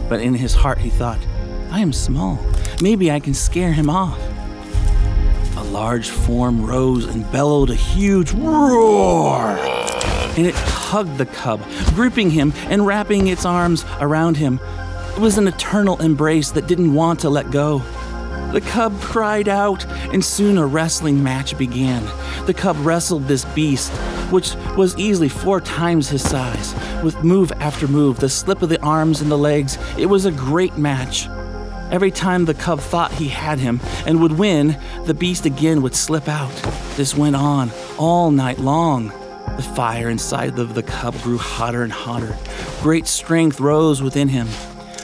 But 0.08 0.22
in 0.22 0.36
his 0.36 0.54
heart 0.54 0.78
he 0.78 0.92
thought, 0.92 1.26
I 1.72 1.80
am 1.80 1.94
small. 1.94 2.38
Maybe 2.80 3.10
I 3.10 3.20
can 3.20 3.34
scare 3.34 3.74
him 3.74 3.90
off 3.90 4.20
large 5.74 6.12
form 6.12 6.64
rose 6.64 7.06
and 7.06 7.30
bellowed 7.32 7.72
a 7.72 7.76
huge 7.76 8.32
roar. 8.34 9.58
And 10.38 10.46
it 10.46 10.54
hugged 10.54 11.18
the 11.18 11.26
cub, 11.26 11.62
gripping 11.96 12.30
him 12.30 12.54
and 12.70 12.86
wrapping 12.86 13.28
its 13.28 13.44
arms 13.44 13.84
around 14.00 14.38
him. 14.38 14.60
It 15.16 15.20
was 15.20 15.40
an 15.40 15.48
eternal 15.48 16.00
embrace 16.00 16.52
that 16.52 16.68
didn't 16.68 16.94
want 16.94 17.22
to 17.22 17.30
let 17.32 17.50
go. 17.50 17.80
The 18.52 18.62
cub 18.62 19.02
cried 19.02 19.48
out, 19.48 19.84
and 20.14 20.24
soon 20.24 20.60
a 20.60 20.66
wrestling 20.68 21.24
match 21.24 21.58
began. 21.58 22.04
The 22.46 22.54
cub 22.54 22.78
wrestled 22.86 23.28
this 23.28 23.44
beast, 23.46 23.92
which 24.32 24.54
was 24.78 24.96
easily 24.96 25.28
four 25.28 25.60
times 25.60 26.10
his 26.10 26.22
size, 26.22 26.76
with 27.04 27.24
move 27.24 27.52
after 27.54 27.88
move, 27.88 28.20
the 28.20 28.30
slip 28.30 28.62
of 28.62 28.70
the 28.70 28.82
arms 28.84 29.22
and 29.22 29.32
the 29.32 29.38
legs. 29.40 29.80
It 29.98 30.06
was 30.06 30.26
a 30.26 30.32
great 30.32 30.78
match. 30.78 31.28
Every 31.94 32.10
time 32.10 32.46
the 32.46 32.56
cub 32.56 32.80
thought 32.80 33.12
he 33.12 33.28
had 33.28 33.60
him 33.60 33.80
and 34.08 34.20
would 34.20 34.32
win, 34.32 34.80
the 35.06 35.14
beast 35.14 35.46
again 35.46 35.84
would 35.84 35.94
slip 35.94 36.28
out. 36.28 36.52
This 36.98 37.16
went 37.16 37.36
on 37.36 37.70
all 38.00 38.32
night 38.32 38.58
long. 38.58 39.10
The 39.58 39.72
fire 39.76 40.10
inside 40.10 40.58
of 40.58 40.74
the 40.74 40.82
cub 40.82 41.14
grew 41.22 41.38
hotter 41.38 41.84
and 41.84 41.94
hotter. 41.94 42.36
Great 42.82 43.06
strength 43.06 43.60
rose 43.60 44.02
within 44.02 44.28
him. 44.28 44.48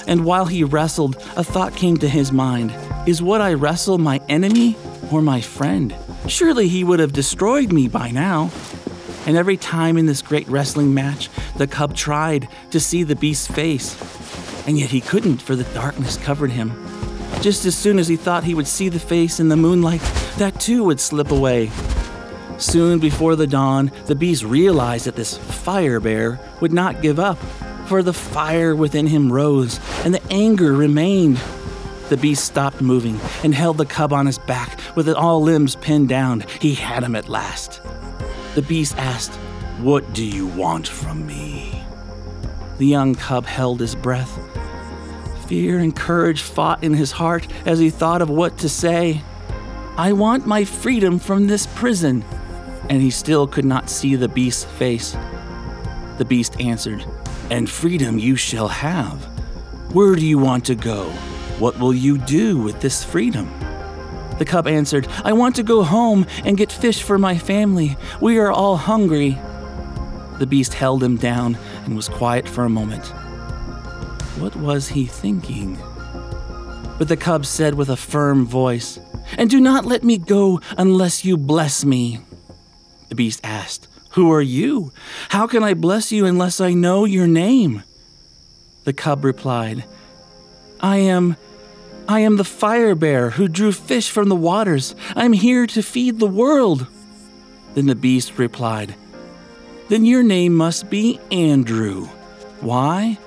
And 0.08 0.26
while 0.26 0.48
he 0.48 0.64
wrestled, 0.64 1.18
a 1.38 1.44
thought 1.44 1.76
came 1.76 1.98
to 1.98 2.10
his 2.10 2.32
mind 2.32 2.74
Is 3.06 3.22
what 3.22 3.40
I 3.40 3.54
wrestle 3.54 4.00
my 4.00 4.20
enemy 4.28 4.76
or 5.12 5.22
my 5.22 5.42
friend? 5.42 5.96
Surely 6.28 6.68
he 6.68 6.84
would 6.84 7.00
have 7.00 7.14
destroyed 7.14 7.72
me 7.72 7.88
by 7.88 8.10
now. 8.10 8.50
And 9.28 9.38
every 9.38 9.58
time 9.58 9.96
in 9.96 10.08
this 10.08 10.24
great 10.24 10.48
wrestling 10.48 10.96
match, 10.96 11.30
the 11.56 11.68
cub 11.68 11.96
tried 11.96 12.48
to 12.72 12.80
see 12.80 13.04
the 13.04 13.16
beast's 13.16 13.46
face. 13.46 13.96
And 14.68 14.78
yet 14.78 14.90
he 14.90 15.02
couldn't, 15.02 15.42
for 15.42 15.56
the 15.56 15.64
darkness 15.74 16.18
covered 16.18 16.52
him. 16.52 16.72
Just 17.42 17.66
as 17.66 17.78
soon 17.78 18.00
as 18.00 18.08
he 18.08 18.16
thought 18.16 18.44
he 18.44 18.54
would 18.54 18.68
see 18.68 18.90
the 18.90 19.00
face 19.00 19.40
in 19.40 19.50
the 19.50 19.56
moonlight, 19.56 20.02
that 20.38 20.60
too 20.60 20.84
would 20.84 21.00
slip 21.00 21.32
away. 21.32 21.72
Soon 22.58 23.00
before 23.00 23.38
the 23.38 23.48
dawn, 23.48 23.92
the 24.08 24.16
beast 24.16 24.44
realized 24.44 25.06
that 25.06 25.16
this 25.16 25.38
fire 25.38 26.02
bear 26.02 26.40
would 26.60 26.74
not 26.74 27.02
give 27.02 27.18
up, 27.18 27.38
for 27.88 28.04
the 28.04 28.14
fire 28.14 28.76
within 28.76 29.08
him 29.08 29.32
rose, 29.32 29.80
and 30.04 30.14
the 30.14 30.22
anger 30.30 30.74
remained. 30.74 31.40
The 32.10 32.18
beast 32.18 32.44
stopped 32.44 32.82
moving 32.82 33.20
and 33.44 33.56
held 33.56 33.78
the 33.78 33.86
cub 33.86 34.12
on 34.12 34.26
his 34.26 34.38
back 34.38 34.80
with 34.96 35.08
all 35.10 35.42
limbs 35.42 35.76
pinned 35.76 36.10
down. 36.10 36.44
He 36.60 36.74
had 36.74 37.04
him 37.04 37.16
at 37.16 37.30
last. 37.30 37.82
The 38.56 38.62
beast 38.62 38.98
asked, 38.98 39.34
What 39.80 40.12
do 40.14 40.26
you 40.26 40.48
want 40.48 40.88
from 40.88 41.26
me? 41.26 41.59
The 42.80 42.88
young 42.88 43.14
cub 43.14 43.46
held 43.46 43.82
his 43.82 43.94
breath. 43.94 44.40
Fear 45.48 45.80
and 45.80 45.94
courage 45.94 46.42
fought 46.42 46.82
in 46.82 46.94
his 46.94 47.12
heart 47.12 47.46
as 47.66 47.78
he 47.78 47.90
thought 47.90 48.22
of 48.22 48.30
what 48.30 48.58
to 48.60 48.70
say. 48.70 49.22
I 49.98 50.14
want 50.14 50.48
my 50.48 50.64
freedom 50.64 51.20
from 51.20 51.48
this 51.48 51.68
prison. 51.68 52.24
And 52.90 53.02
he 53.02 53.12
still 53.12 53.48
could 53.48 53.66
not 53.66 53.90
see 53.90 54.16
the 54.16 54.30
beast's 54.30 54.64
face. 54.64 55.18
The 56.18 56.26
beast 56.26 56.60
answered, 56.62 57.06
And 57.50 57.70
freedom 57.70 58.18
you 58.18 58.38
shall 58.38 58.70
have. 58.70 59.26
Where 59.94 60.16
do 60.16 60.26
you 60.26 60.40
want 60.40 60.64
to 60.66 60.76
go? 60.76 61.10
What 61.60 61.78
will 61.80 61.94
you 61.94 62.18
do 62.18 62.58
with 62.58 62.80
this 62.80 63.04
freedom? 63.04 63.52
The 64.38 64.46
cub 64.46 64.68
answered, 64.68 65.06
I 65.26 65.34
want 65.34 65.58
to 65.58 65.64
go 65.64 65.84
home 65.84 66.26
and 66.46 66.56
get 66.56 66.72
fish 66.72 67.04
for 67.04 67.18
my 67.18 67.38
family. 67.38 67.98
We 68.22 68.38
are 68.38 68.52
all 68.52 68.78
hungry. 68.78 69.38
The 70.40 70.48
beast 70.48 70.74
held 70.74 71.04
him 71.04 71.18
down 71.18 71.58
and 71.86 71.96
was 71.96 72.10
quiet 72.10 72.48
for 72.48 72.64
a 72.64 72.70
moment. 72.70 73.06
What 74.40 74.56
was 74.56 74.88
he 74.88 75.06
thinking? 75.06 75.78
But 76.98 77.10
the 77.10 77.18
cub 77.18 77.46
said 77.46 77.76
with 77.76 77.90
a 77.90 77.98
firm 77.98 78.46
voice, 78.46 79.00
And 79.38 79.50
do 79.50 79.60
not 79.60 79.86
let 79.86 80.04
me 80.04 80.18
go 80.18 80.62
unless 80.78 81.26
you 81.26 81.38
bless 81.38 81.84
me. 81.84 82.20
The 83.10 83.16
beast 83.16 83.42
asked, 83.44 83.88
Who 84.12 84.32
are 84.32 84.42
you? 84.42 84.92
How 85.30 85.46
can 85.46 85.62
I 85.62 85.74
bless 85.74 86.12
you 86.12 86.26
unless 86.26 86.62
I 86.62 86.74
know 86.74 87.06
your 87.06 87.28
name? 87.28 87.84
The 88.86 88.94
cub 88.94 89.26
replied, 89.26 89.84
I 90.80 90.98
am 90.98 91.36
I 92.08 92.22
am 92.22 92.38
the 92.38 92.44
fire 92.44 92.96
bear 92.96 93.30
who 93.30 93.48
drew 93.48 93.72
fish 93.72 94.10
from 94.10 94.30
the 94.30 94.36
waters. 94.36 94.96
I'm 95.16 95.34
here 95.34 95.68
to 95.68 95.84
feed 95.84 96.18
the 96.18 96.26
world. 96.26 96.88
Then 97.76 97.86
the 97.86 97.94
beast 97.94 98.40
replied, 98.40 98.96
Then 99.90 100.06
your 100.06 100.22
name 100.22 100.54
must 100.54 100.88
be 100.92 101.20
Andrew. 101.32 102.06
Why? 102.62 103.18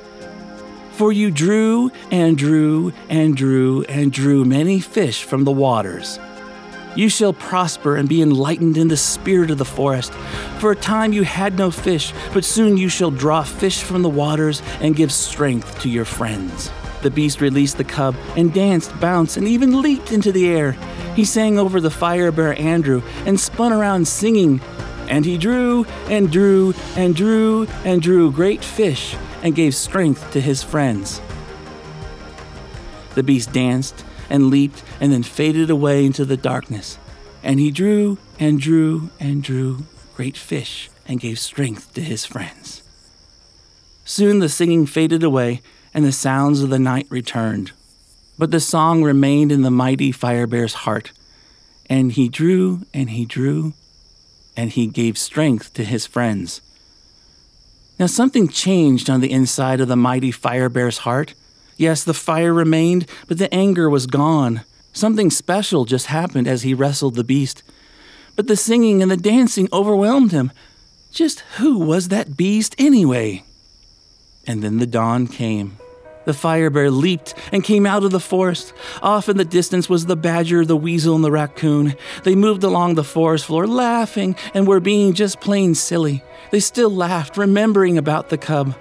For 0.93 1.11
you 1.11 1.33
drew 1.33 1.91
and 2.13 2.39
drew 2.39 2.93
and 3.09 3.37
drew 3.37 3.83
and 3.89 4.13
drew 4.13 4.45
many 4.45 4.79
fish 4.79 5.25
from 5.25 5.43
the 5.43 5.51
waters. 5.51 6.21
You 6.95 7.09
shall 7.09 7.33
prosper 7.33 7.97
and 7.97 8.09
be 8.09 8.23
enlightened 8.23 8.77
in 8.77 8.87
the 8.87 8.97
spirit 8.97 9.51
of 9.51 9.59
the 9.59 9.65
forest. 9.65 10.13
For 10.61 10.71
a 10.71 10.77
time 10.77 11.13
you 11.13 11.25
had 11.25 11.59
no 11.59 11.73
fish, 11.73 12.13
but 12.33 12.45
soon 12.45 12.77
you 12.77 12.89
shall 12.89 13.11
draw 13.11 13.43
fish 13.43 13.83
from 13.83 14.03
the 14.03 14.09
waters 14.09 14.63
and 14.81 14.95
give 14.95 15.11
strength 15.11 15.81
to 15.81 15.89
your 15.89 16.05
friends. 16.05 16.71
The 17.03 17.11
beast 17.11 17.41
released 17.41 17.79
the 17.79 17.85
cub 17.85 18.15
and 18.37 18.55
danced, 18.55 18.97
bounced, 19.01 19.37
and 19.37 19.49
even 19.49 19.83
leaped 19.83 20.13
into 20.13 20.31
the 20.31 20.47
air. 20.49 20.73
He 21.17 21.25
sang 21.25 21.59
over 21.59 21.81
the 21.81 21.91
fire 21.91 22.31
bear 22.31 22.57
Andrew 22.57 23.03
and 23.27 23.41
spun 23.41 23.73
around 23.73 24.07
singing. 24.07 24.61
And 25.09 25.25
he 25.25 25.39
drew 25.39 25.85
and 26.09 26.31
drew 26.31 26.75
and 26.97 27.15
drew 27.15 27.67
and 27.85 28.01
drew 28.01 28.31
great 28.31 28.65
fish 28.65 29.17
and 29.43 29.55
gave 29.55 29.75
strength 29.75 30.31
to 30.33 30.41
his 30.41 30.63
friends. 30.63 31.21
The 33.15 33.23
beast 33.23 33.53
danced 33.53 34.05
and 34.31 34.49
leaped 34.49 34.83
and 35.01 35.13
then 35.13 35.23
faded 35.23 35.69
away 35.69 36.07
into 36.07 36.25
the 36.25 36.37
darkness. 36.37 36.99
And 37.43 37.61
he 37.61 37.71
drew 37.71 38.19
and 38.39 38.61
drew 38.61 39.11
and 39.21 39.43
drew 39.43 39.87
great 40.15 40.37
fish 40.37 40.89
and 41.07 41.21
gave 41.21 41.39
strength 41.39 41.93
to 41.95 42.01
his 42.01 42.25
friends. 42.25 42.83
Soon 44.05 44.39
the 44.39 44.49
singing 44.49 44.87
faded 44.87 45.23
away 45.23 45.61
and 45.95 46.05
the 46.05 46.13
sounds 46.13 46.63
of 46.63 46.71
the 46.71 46.79
night 46.79 47.07
returned. 47.11 47.73
But 48.39 48.51
the 48.51 48.61
song 48.61 49.03
remained 49.03 49.53
in 49.53 49.63
the 49.63 49.71
mighty 49.71 50.11
fire 50.11 50.47
bear's 50.47 50.75
heart, 50.75 51.13
and 51.89 52.13
he 52.13 52.29
drew 52.29 52.83
and 52.95 53.11
he 53.11 53.25
drew, 53.27 53.75
and 54.57 54.71
he 54.71 54.87
gave 54.87 55.17
strength 55.19 55.73
to 55.75 55.85
his 55.85 56.07
friends. 56.07 56.61
Now 57.99 58.07
something 58.07 58.49
changed 58.49 59.09
on 59.09 59.21
the 59.21 59.31
inside 59.31 59.81
of 59.81 59.89
the 59.89 59.97
mighty 59.97 60.31
fire 60.31 60.69
bear's 60.69 60.99
heart. 60.99 61.35
Yes, 61.77 62.05
the 62.05 62.15
fire 62.15 62.53
remained, 62.53 63.07
but 63.29 63.39
the 63.39 63.53
anger 63.55 63.89
was 63.89 64.07
gone. 64.07 64.63
Something 64.93 65.31
special 65.31 65.85
just 65.85 66.07
happened 66.07 66.47
as 66.47 66.63
he 66.63 66.75
wrestled 66.75 67.15
the 67.15 67.25
beast. 67.25 67.63
But 68.37 68.47
the 68.47 68.57
singing 68.57 69.03
and 69.03 69.11
the 69.11 69.17
dancing 69.17 69.69
overwhelmed 69.73 70.33
him. 70.33 70.53
Just 71.11 71.41
who 71.59 71.79
was 71.79 72.09
that 72.09 72.37
beast 72.37 72.75
anyway? 72.79 73.45
And 74.47 74.63
then 74.63 74.79
the 74.79 74.87
dawn 74.87 75.27
came. 75.27 75.77
The 76.25 76.35
fire 76.35 76.71
bear 76.71 76.91
leaped 76.91 77.35
and 77.51 77.65
came 77.65 77.87
out 77.87 78.05
of 78.05 78.11
the 78.11 78.21
forest. 78.21 78.73
Off 79.03 79.29
in 79.29 79.37
the 79.37 79.45
distance 79.45 79.89
was 79.89 80.07
the 80.07 80.17
badger, 80.17 80.65
the 80.65 80.77
weasel, 80.77 81.15
and 81.15 81.25
the 81.25 81.31
raccoon. 81.31 81.95
They 82.25 82.35
moved 82.35 82.63
along 82.63 82.95
the 82.95 83.05
forest 83.05 83.47
floor, 83.47 83.67
laughing 83.67 84.37
and 84.55 84.67
were 84.67 84.81
being 84.81 85.15
just 85.15 85.41
plain 85.41 85.75
silly. 85.75 86.23
They 86.51 86.61
still 86.61 86.91
laughed, 86.91 87.37
remembering 87.37 87.99
about 87.99 88.29
the 88.29 88.39
cub. 88.39 88.75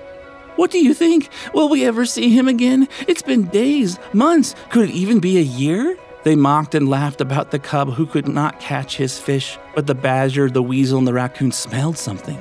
What 0.56 0.72
do 0.72 0.80
you 0.80 0.94
think? 0.94 1.30
Will 1.54 1.70
we 1.70 1.86
ever 1.86 2.06
see 2.06 2.30
him 2.30 2.48
again? 2.48 2.88
It's 3.08 3.22
been 3.22 3.48
days, 3.48 3.98
months, 4.14 4.54
could 4.70 4.90
it 4.90 4.94
even 4.94 5.20
be 5.20 5.38
a 5.38 5.42
year? 5.42 5.98
They 6.24 6.36
mocked 6.36 6.76
and 6.76 6.88
laughed 6.88 7.20
about 7.20 7.50
the 7.50 7.58
cub 7.58 7.94
who 7.94 8.06
could 8.06 8.28
not 8.28 8.60
catch 8.60 8.98
his 8.98 9.18
fish, 9.18 9.58
but 9.74 9.88
the 9.88 9.96
badger, 9.96 10.50
the 10.50 10.62
weasel, 10.62 11.00
and 11.00 11.08
the 11.08 11.14
raccoon 11.14 11.52
smelled 11.52 11.98
something, 11.98 12.38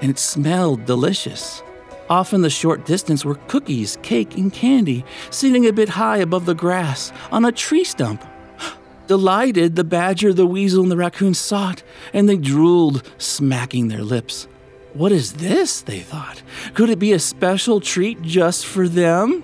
and 0.00 0.10
it 0.10 0.18
smelled 0.18 0.84
delicious. 0.84 1.62
Off 2.10 2.34
in 2.34 2.42
the 2.42 2.50
short 2.50 2.84
distance 2.84 3.24
were 3.24 3.36
cookies, 3.48 3.96
cake, 4.02 4.36
and 4.36 4.52
candy, 4.52 5.04
sitting 5.30 5.66
a 5.66 5.72
bit 5.72 5.88
high 5.88 6.18
above 6.18 6.44
the 6.44 6.54
grass 6.54 7.12
on 7.32 7.46
a 7.46 7.52
tree 7.52 7.84
stump. 7.84 8.22
Delighted, 9.06 9.74
the 9.74 9.84
badger, 9.84 10.34
the 10.34 10.46
weasel, 10.46 10.82
and 10.82 10.92
the 10.92 10.98
raccoon 10.98 11.32
saw 11.32 11.70
it, 11.70 11.82
and 12.12 12.28
they 12.28 12.36
drooled, 12.36 13.10
smacking 13.16 13.88
their 13.88 14.02
lips. 14.02 14.46
What 14.92 15.12
is 15.12 15.34
this? 15.34 15.80
they 15.80 16.00
thought. 16.00 16.42
Could 16.74 16.90
it 16.90 16.98
be 16.98 17.14
a 17.14 17.18
special 17.18 17.80
treat 17.80 18.20
just 18.20 18.66
for 18.66 18.86
them? 18.86 19.42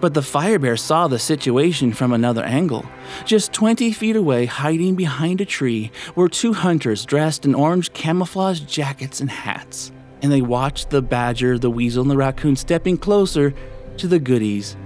But 0.00 0.14
the 0.14 0.22
fire 0.22 0.58
bear 0.58 0.76
saw 0.76 1.08
the 1.08 1.18
situation 1.18 1.92
from 1.92 2.12
another 2.12 2.44
angle. 2.44 2.86
Just 3.26 3.52
20 3.52 3.92
feet 3.92 4.16
away, 4.16 4.46
hiding 4.46 4.94
behind 4.94 5.40
a 5.40 5.44
tree, 5.44 5.90
were 6.14 6.28
two 6.28 6.52
hunters 6.52 7.04
dressed 7.04 7.44
in 7.44 7.56
orange 7.56 7.92
camouflage 7.92 8.60
jackets 8.60 9.20
and 9.20 9.30
hats 9.30 9.90
and 10.22 10.30
they 10.30 10.42
watched 10.42 10.90
the 10.90 11.02
badger, 11.02 11.58
the 11.58 11.70
weasel, 11.70 12.02
and 12.02 12.10
the 12.10 12.16
raccoon 12.16 12.56
stepping 12.56 12.96
closer 12.96 13.54
to 13.96 14.08
the 14.08 14.18
goodies. 14.18 14.76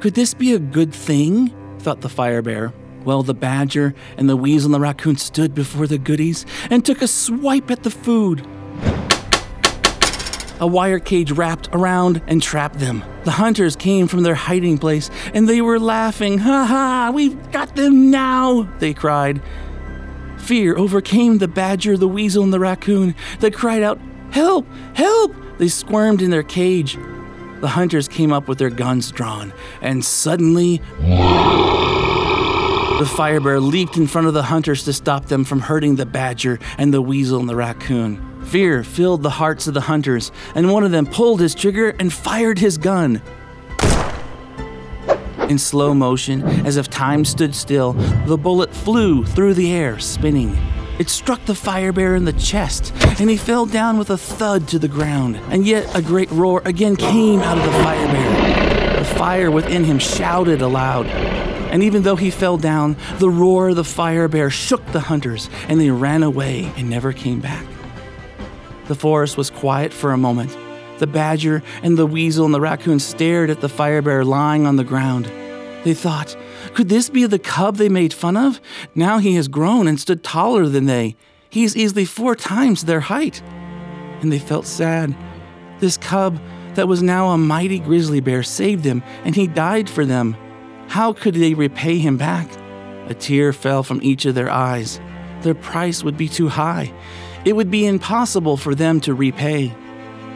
Could 0.00 0.14
this 0.14 0.34
be 0.34 0.54
a 0.54 0.58
good 0.58 0.92
thing? 0.92 1.54
thought 1.80 2.00
the 2.00 2.08
fire 2.08 2.42
bear. 2.42 2.72
Well, 3.04 3.22
the 3.22 3.34
badger 3.34 3.94
and 4.16 4.28
the 4.28 4.36
weasel 4.36 4.68
and 4.68 4.74
the 4.74 4.80
raccoon 4.80 5.16
stood 5.16 5.54
before 5.54 5.86
the 5.86 5.98
goodies 5.98 6.44
and 6.70 6.84
took 6.84 7.02
a 7.02 7.08
swipe 7.08 7.70
at 7.70 7.82
the 7.82 7.90
food. 7.90 8.46
A 10.60 10.66
wire 10.66 10.98
cage 10.98 11.30
wrapped 11.30 11.68
around 11.72 12.20
and 12.26 12.42
trapped 12.42 12.80
them. 12.80 13.04
The 13.22 13.30
hunters 13.30 13.76
came 13.76 14.08
from 14.08 14.24
their 14.24 14.34
hiding 14.34 14.78
place 14.78 15.08
and 15.32 15.48
they 15.48 15.60
were 15.60 15.78
laughing. 15.78 16.38
Ha 16.38 16.64
ha, 16.64 17.12
we've 17.14 17.52
got 17.52 17.76
them 17.76 18.10
now, 18.10 18.62
they 18.80 18.92
cried. 18.92 19.40
Fear 20.38 20.76
overcame 20.76 21.38
the 21.38 21.48
badger, 21.48 21.96
the 21.96 22.08
weasel, 22.08 22.42
and 22.42 22.52
the 22.52 22.58
raccoon. 22.58 23.14
They 23.38 23.50
cried 23.50 23.82
out, 23.82 24.00
Help! 24.38 24.66
Help! 24.94 25.34
They 25.58 25.66
squirmed 25.66 26.22
in 26.22 26.30
their 26.30 26.44
cage. 26.44 26.96
The 27.60 27.66
hunters 27.66 28.06
came 28.06 28.32
up 28.32 28.46
with 28.46 28.58
their 28.58 28.70
guns 28.70 29.10
drawn, 29.10 29.52
and 29.82 30.04
suddenly. 30.04 30.80
The 33.00 33.10
fire 33.16 33.40
bear 33.40 33.58
leaped 33.58 33.96
in 33.96 34.06
front 34.06 34.28
of 34.28 34.34
the 34.34 34.44
hunters 34.44 34.84
to 34.84 34.92
stop 34.92 35.24
them 35.24 35.42
from 35.42 35.58
hurting 35.58 35.96
the 35.96 36.06
badger 36.06 36.60
and 36.78 36.94
the 36.94 37.02
weasel 37.02 37.40
and 37.40 37.48
the 37.48 37.56
raccoon. 37.56 38.44
Fear 38.44 38.84
filled 38.84 39.24
the 39.24 39.30
hearts 39.30 39.66
of 39.66 39.74
the 39.74 39.80
hunters, 39.80 40.30
and 40.54 40.70
one 40.70 40.84
of 40.84 40.92
them 40.92 41.06
pulled 41.06 41.40
his 41.40 41.56
trigger 41.56 41.96
and 41.98 42.12
fired 42.12 42.60
his 42.60 42.78
gun. 42.78 43.20
In 45.48 45.58
slow 45.58 45.94
motion, 45.94 46.44
as 46.64 46.76
if 46.76 46.88
time 46.88 47.24
stood 47.24 47.56
still, 47.56 47.94
the 48.26 48.36
bullet 48.36 48.72
flew 48.72 49.24
through 49.24 49.54
the 49.54 49.72
air, 49.72 49.98
spinning. 49.98 50.56
It 50.98 51.08
struck 51.08 51.44
the 51.44 51.54
fire 51.54 51.92
bear 51.92 52.16
in 52.16 52.24
the 52.24 52.32
chest, 52.32 52.92
and 53.20 53.30
he 53.30 53.36
fell 53.36 53.66
down 53.66 53.98
with 53.98 54.10
a 54.10 54.18
thud 54.18 54.66
to 54.68 54.80
the 54.80 54.88
ground. 54.88 55.36
And 55.48 55.64
yet 55.64 55.94
a 55.94 56.02
great 56.02 56.30
roar 56.32 56.60
again 56.64 56.96
came 56.96 57.40
out 57.40 57.56
of 57.56 57.64
the 57.64 57.70
fire 57.70 58.06
bear. 58.08 58.98
The 58.98 59.04
fire 59.04 59.50
within 59.50 59.84
him 59.84 60.00
shouted 60.00 60.60
aloud. 60.60 61.06
And 61.06 61.84
even 61.84 62.02
though 62.02 62.16
he 62.16 62.32
fell 62.32 62.56
down, 62.56 62.96
the 63.18 63.30
roar 63.30 63.68
of 63.68 63.76
the 63.76 63.84
fire 63.84 64.26
bear 64.26 64.50
shook 64.50 64.84
the 64.86 64.98
hunters, 64.98 65.48
and 65.68 65.80
they 65.80 65.90
ran 65.90 66.24
away 66.24 66.72
and 66.76 66.90
never 66.90 67.12
came 67.12 67.40
back. 67.40 67.64
The 68.88 68.96
forest 68.96 69.36
was 69.36 69.50
quiet 69.50 69.92
for 69.92 70.10
a 70.10 70.18
moment. 70.18 70.56
The 70.98 71.06
badger 71.06 71.62
and 71.84 71.96
the 71.96 72.06
weasel 72.06 72.44
and 72.44 72.52
the 72.52 72.60
raccoon 72.60 72.98
stared 72.98 73.50
at 73.50 73.60
the 73.60 73.68
fire 73.68 74.02
bear 74.02 74.24
lying 74.24 74.66
on 74.66 74.74
the 74.74 74.82
ground. 74.82 75.30
They 75.84 75.94
thought, 75.94 76.36
could 76.74 76.88
this 76.88 77.08
be 77.08 77.26
the 77.26 77.38
cub 77.38 77.76
they 77.76 77.88
made 77.88 78.12
fun 78.12 78.36
of? 78.36 78.60
Now 78.94 79.18
he 79.18 79.34
has 79.36 79.48
grown 79.48 79.86
and 79.86 79.98
stood 79.98 80.24
taller 80.24 80.66
than 80.66 80.86
they. 80.86 81.16
He 81.50 81.64
is 81.64 81.76
easily 81.76 82.04
four 82.04 82.34
times 82.34 82.84
their 82.84 83.00
height. 83.00 83.42
And 84.20 84.32
they 84.32 84.38
felt 84.38 84.66
sad. 84.66 85.16
This 85.78 85.96
cub 85.96 86.40
that 86.74 86.88
was 86.88 87.02
now 87.02 87.28
a 87.28 87.38
mighty 87.38 87.78
grizzly 87.78 88.20
bear 88.20 88.42
saved 88.42 88.84
them, 88.84 89.02
and 89.24 89.34
he 89.34 89.46
died 89.46 89.88
for 89.88 90.04
them. 90.04 90.36
How 90.88 91.12
could 91.12 91.34
they 91.34 91.54
repay 91.54 91.98
him 91.98 92.16
back? 92.16 92.50
A 93.08 93.14
tear 93.14 93.52
fell 93.52 93.82
from 93.82 94.02
each 94.02 94.26
of 94.26 94.34
their 94.34 94.50
eyes. 94.50 95.00
Their 95.42 95.54
price 95.54 96.02
would 96.02 96.16
be 96.16 96.28
too 96.28 96.48
high. 96.48 96.92
It 97.44 97.54
would 97.54 97.70
be 97.70 97.86
impossible 97.86 98.56
for 98.56 98.74
them 98.74 99.00
to 99.00 99.14
repay. 99.14 99.74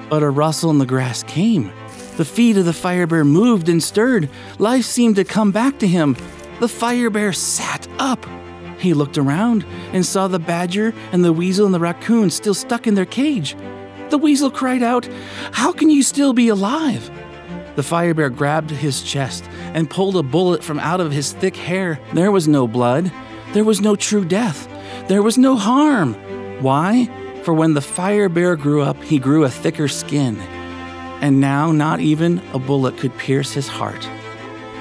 But 0.09 0.23
a 0.23 0.31
rustle 0.31 0.71
in 0.71 0.79
the 0.79 0.87
grass 0.87 1.23
came 1.25 1.73
the 2.17 2.25
feet 2.25 2.57
of 2.57 2.65
the 2.65 2.73
fire 2.73 3.07
bear 3.07 3.25
moved 3.25 3.69
and 3.69 3.83
stirred. 3.83 4.29
Life 4.59 4.85
seemed 4.85 5.17
to 5.17 5.25
come 5.25 5.51
back 5.51 5.79
to 5.79 5.87
him. 5.87 6.17
The 6.61 6.69
fire 6.69 7.11
bear 7.11 7.33
sat 7.33 7.89
up. 7.99 8.27
He 8.79 8.95
looked 8.95 9.17
around 9.17 9.65
and 9.93 10.05
saw 10.05 10.29
the 10.29 10.39
badger 10.39 10.93
and 11.13 11.25
the 11.25 11.33
weasel 11.33 11.67
and 11.67 11.75
the 11.75 11.81
raccoon 11.81 12.31
still 12.31 12.55
stuck 12.55 12.87
in 12.87 12.95
their 12.95 13.07
cage. 13.07 13.57
The 14.11 14.19
weasel 14.19 14.51
cried 14.51 14.83
out, 14.83 15.09
How 15.53 15.73
can 15.73 15.89
you 15.89 16.03
still 16.03 16.33
be 16.33 16.49
alive? 16.49 17.11
The 17.77 17.83
fire 17.83 18.13
bear 18.13 18.29
grabbed 18.29 18.71
his 18.71 19.03
chest 19.03 19.45
and 19.73 19.89
pulled 19.89 20.17
a 20.17 20.23
bullet 20.23 20.63
from 20.63 20.79
out 20.81 21.01
of 21.01 21.13
his 21.13 21.33
thick 21.33 21.57
hair. 21.57 21.99
There 22.13 22.31
was 22.31 22.47
no 22.47 22.69
blood. 22.69 23.11
There 23.55 23.65
was 23.65 23.81
no 23.81 23.97
true 23.97 24.25
death. 24.25 24.69
There 25.09 25.23
was 25.23 25.39
no 25.39 25.57
harm. 25.57 26.15
Why? 26.63 27.09
For 27.45 27.55
when 27.55 27.73
the 27.73 27.81
fire 27.81 28.29
bear 28.29 28.57
grew 28.57 28.83
up, 28.83 29.03
he 29.03 29.19
grew 29.19 29.45
a 29.45 29.51
thicker 29.51 29.89
skin 29.89 30.39
and 31.23 31.41
now 31.41 31.73
not 31.73 32.01
even 32.01 32.43
a 32.53 32.59
bullet 32.59 32.99
could 32.99 33.17
pierce 33.17 33.53
his 33.53 33.69
heart. 33.69 34.07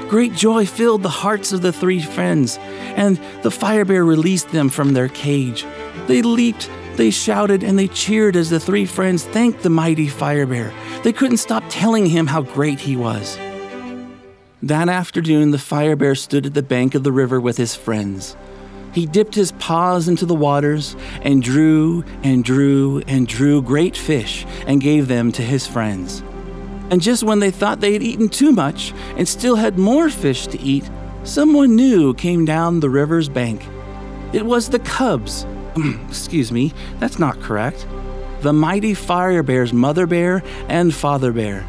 Great 0.09 0.33
joy 0.33 0.65
filled 0.65 1.03
the 1.03 1.09
hearts 1.09 1.53
of 1.53 1.61
the 1.61 1.71
three 1.71 2.01
friends, 2.01 2.57
and 2.59 3.17
the 3.43 3.51
fire 3.51 3.85
bear 3.85 4.03
released 4.03 4.49
them 4.49 4.67
from 4.67 4.91
their 4.91 5.07
cage. 5.07 5.65
They 6.07 6.21
leaped, 6.21 6.69
they 6.97 7.11
shouted, 7.11 7.63
and 7.63 7.79
they 7.79 7.87
cheered 7.87 8.35
as 8.35 8.49
the 8.49 8.59
three 8.59 8.85
friends 8.85 9.23
thanked 9.23 9.63
the 9.63 9.69
mighty 9.69 10.09
fire 10.09 10.45
bear. 10.45 10.73
They 11.03 11.13
couldn't 11.13 11.37
stop 11.37 11.63
telling 11.69 12.07
him 12.07 12.27
how 12.27 12.41
great 12.41 12.81
he 12.81 12.97
was. 12.97 13.37
That 14.63 14.89
afternoon, 14.89 15.51
the 15.51 15.57
fire 15.57 15.95
bear 15.95 16.15
stood 16.15 16.45
at 16.45 16.53
the 16.53 16.61
bank 16.61 16.93
of 16.93 17.03
the 17.03 17.11
river 17.13 17.39
with 17.39 17.55
his 17.55 17.73
friends. 17.73 18.35
He 18.93 19.05
dipped 19.05 19.35
his 19.35 19.53
paws 19.53 20.09
into 20.09 20.25
the 20.25 20.35
waters 20.35 20.97
and 21.21 21.41
drew 21.41 22.03
and 22.23 22.43
drew 22.43 23.01
and 23.07 23.25
drew 23.27 23.61
great 23.61 23.95
fish 23.95 24.45
and 24.67 24.81
gave 24.81 25.07
them 25.07 25.31
to 25.31 25.41
his 25.41 25.65
friends. 25.65 26.21
And 26.91 27.01
just 27.01 27.23
when 27.23 27.39
they 27.39 27.51
thought 27.51 27.79
they 27.79 27.93
had 27.93 28.03
eaten 28.03 28.27
too 28.27 28.51
much 28.51 28.93
and 29.15 29.27
still 29.27 29.55
had 29.55 29.79
more 29.79 30.09
fish 30.09 30.45
to 30.47 30.59
eat, 30.59 30.87
someone 31.23 31.75
new 31.75 32.13
came 32.13 32.43
down 32.43 32.81
the 32.81 32.89
river's 32.89 33.29
bank. 33.29 33.65
It 34.33 34.45
was 34.45 34.69
the 34.69 34.79
cubs. 34.79 35.45
Excuse 36.09 36.51
me, 36.51 36.73
that's 36.99 37.17
not 37.17 37.39
correct. 37.39 37.87
The 38.41 38.51
mighty 38.51 38.93
fire 38.93 39.41
bear's 39.41 39.71
mother 39.71 40.05
bear 40.05 40.43
and 40.67 40.93
father 40.93 41.31
bear. 41.31 41.65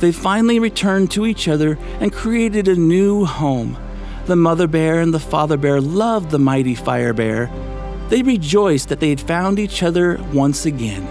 They 0.00 0.12
finally 0.12 0.58
returned 0.58 1.10
to 1.10 1.26
each 1.26 1.46
other 1.46 1.78
and 2.00 2.12
created 2.12 2.66
a 2.66 2.74
new 2.74 3.26
home. 3.26 3.76
The 4.24 4.36
mother 4.36 4.66
bear 4.66 5.00
and 5.00 5.12
the 5.12 5.20
father 5.20 5.58
bear 5.58 5.80
loved 5.80 6.30
the 6.30 6.38
mighty 6.38 6.74
fire 6.74 7.12
bear. 7.12 7.50
They 8.08 8.22
rejoiced 8.22 8.88
that 8.88 9.00
they 9.00 9.10
had 9.10 9.20
found 9.20 9.58
each 9.58 9.82
other 9.82 10.18
once 10.32 10.64
again. 10.64 11.06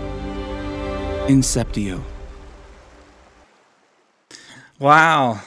Inceptio. 1.27 2.03
Wow. 4.79 5.41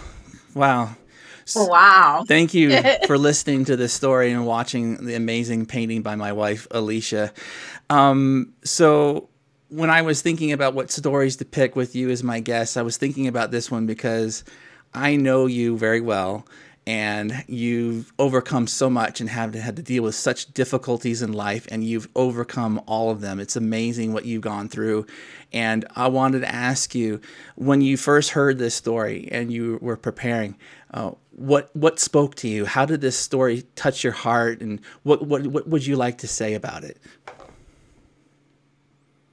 Wow. 0.55 0.97
Wow. 1.55 2.25
Thank 2.27 2.55
you 2.55 2.81
for 3.07 3.19
listening 3.19 3.65
to 3.67 3.77
this 3.77 3.93
story 3.93 4.33
and 4.33 4.47
watching 4.47 5.05
the 5.07 5.15
amazing 5.15 5.67
painting 5.67 6.03
by 6.03 6.17
my 6.17 6.33
wife, 6.33 6.67
Alicia. 6.71 7.33
Um, 7.91 8.53
so, 8.65 9.29
when 9.69 9.91
I 9.91 10.03
was 10.03 10.23
thinking 10.23 10.53
about 10.53 10.75
what 10.75 10.91
stories 10.91 11.37
to 11.37 11.45
pick 11.45 11.77
with 11.77 11.95
you 11.95 12.11
as 12.11 12.23
my 12.23 12.41
guest, 12.41 12.77
I 12.77 12.83
was 12.83 12.97
thinking 12.97 13.27
about 13.27 13.51
this 13.51 13.71
one 13.71 13.87
because 13.87 14.45
I 14.95 15.17
know 15.17 15.47
you 15.47 15.77
very 15.77 16.01
well 16.01 16.47
and 16.87 17.45
you've 17.49 18.13
overcome 18.17 18.69
so 18.69 18.89
much 18.89 19.21
and 19.21 19.29
have 19.29 19.55
had 19.55 19.75
to 19.75 19.83
deal 19.83 20.05
with 20.05 20.15
such 20.15 20.53
difficulties 20.55 21.21
in 21.21 21.33
life 21.33 21.67
and 21.71 21.83
you've 21.83 22.09
overcome 22.15 22.81
all 22.87 23.11
of 23.11 23.21
them. 23.21 23.41
It's 23.41 23.57
amazing 23.57 24.13
what 24.13 24.25
you've 24.25 24.43
gone 24.43 24.69
through. 24.69 25.07
And 25.53 25.85
i 25.97 26.07
wanted 26.07 26.41
to 26.41 26.55
ask 26.55 26.95
you 26.95 27.21
when 27.57 27.81
you 27.81 27.97
first 27.97 28.31
heard 28.31 28.59
this 28.59 28.75
story 28.75 29.29
and 29.33 29.53
you 29.53 29.79
were 29.83 29.97
preparing 29.97 30.57
uh, 30.95 31.13
what 31.33 31.75
what 31.75 31.99
spoke 31.99 32.37
to 32.37 32.49
you? 32.49 32.65
How 32.65 32.87
did 32.87 33.01
this 33.01 33.19
story 33.19 33.65
touch 33.75 34.05
your 34.05 34.13
heart? 34.13 34.61
And 34.61 34.81
what 35.03 35.27
what, 35.27 35.47
what 35.47 35.69
would 35.69 35.85
you 35.85 35.97
like 35.97 36.19
to 36.19 36.29
say 36.29 36.55
about 36.55 36.85
it? 36.85 36.99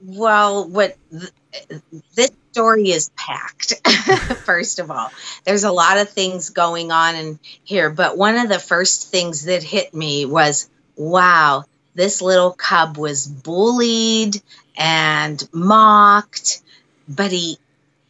Well 0.00 0.68
what 0.68 0.96
th- 1.10 1.80
this 2.14 2.30
story 2.54 2.92
is 2.92 3.10
packed, 3.16 3.74
first 4.44 4.78
of 4.78 4.88
all. 4.88 5.10
There's 5.42 5.64
a 5.64 5.72
lot 5.72 5.98
of 5.98 6.08
things 6.08 6.50
going 6.50 6.92
on 6.92 7.16
in 7.16 7.38
here, 7.64 7.90
but 7.90 8.16
one 8.16 8.36
of 8.36 8.48
the 8.48 8.60
first 8.60 9.10
things 9.10 9.46
that 9.46 9.64
hit 9.64 9.92
me 9.92 10.24
was 10.24 10.70
wow, 10.96 11.64
this 11.96 12.22
little 12.22 12.52
cub 12.52 12.96
was 12.96 13.26
bullied 13.26 14.40
and 14.78 15.48
mocked, 15.52 16.62
but 17.08 17.32
he 17.32 17.58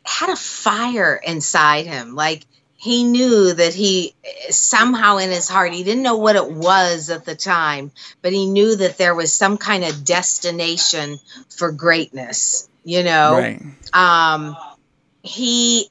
had 0.05 0.29
a 0.29 0.37
fire 0.37 1.19
inside 1.25 1.87
him. 1.87 2.15
Like 2.15 2.45
he 2.77 3.03
knew 3.03 3.55
that 3.55 3.73
he 3.73 4.15
somehow 4.51 5.17
in 5.17 5.31
his 5.31 5.49
heart, 5.49 5.73
he 5.73 5.85
didn't 5.85 6.03
know 6.03 6.19
what 6.19 6.37
it 6.37 6.51
was 6.51 7.09
at 7.09 7.25
the 7.25 7.35
time, 7.35 7.93
but 8.21 8.35
he 8.35 8.45
knew 8.45 8.77
that 8.77 8.99
there 8.99 9.15
was 9.15 9.33
some 9.33 9.57
kind 9.57 9.85
of 9.85 10.05
destination 10.05 11.19
for 11.49 11.73
greatness 11.73 12.69
you 12.85 13.03
know 13.03 13.33
right. 13.39 13.63
um 13.93 14.57
he 15.23 15.89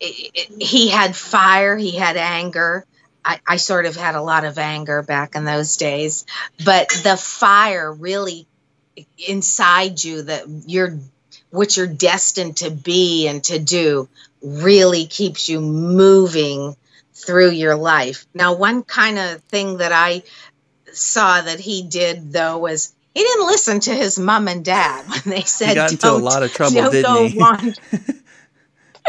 he 0.00 0.88
had 0.88 1.16
fire 1.16 1.76
he 1.76 1.92
had 1.92 2.16
anger. 2.16 2.84
I, 3.24 3.40
I 3.46 3.56
sort 3.56 3.86
of 3.86 3.96
had 3.96 4.14
a 4.14 4.22
lot 4.22 4.44
of 4.44 4.58
anger 4.58 5.02
back 5.02 5.34
in 5.34 5.44
those 5.44 5.76
days. 5.76 6.24
But 6.64 6.88
the 7.02 7.16
fire 7.16 7.92
really 7.92 8.46
inside 9.26 10.02
you 10.02 10.22
that 10.22 10.44
you're 10.66 10.98
what 11.50 11.76
you're 11.76 11.86
destined 11.86 12.58
to 12.58 12.70
be 12.70 13.26
and 13.28 13.42
to 13.44 13.58
do 13.58 14.08
really 14.42 15.06
keeps 15.06 15.48
you 15.48 15.60
moving 15.60 16.76
through 17.14 17.50
your 17.50 17.74
life. 17.74 18.26
Now 18.34 18.54
one 18.54 18.82
kind 18.82 19.18
of 19.18 19.42
thing 19.42 19.78
that 19.78 19.92
i 19.92 20.22
saw 20.92 21.40
that 21.40 21.60
he 21.60 21.82
did 21.82 22.32
though 22.32 22.58
was 22.58 22.94
he 23.18 23.24
didn't 23.24 23.46
listen 23.46 23.80
to 23.80 23.92
his 23.92 24.16
mom 24.16 24.46
and 24.46 24.64
dad 24.64 25.04
when 25.08 25.34
they 25.34 25.42
said 25.42 25.70
he 25.70 25.74
got 25.74 25.90
into 25.90 26.08
a 26.08 26.12
lot 26.12 26.44
of 26.44 26.52
trouble, 26.52 26.88
didn't 26.88 27.30
he? 27.30 27.38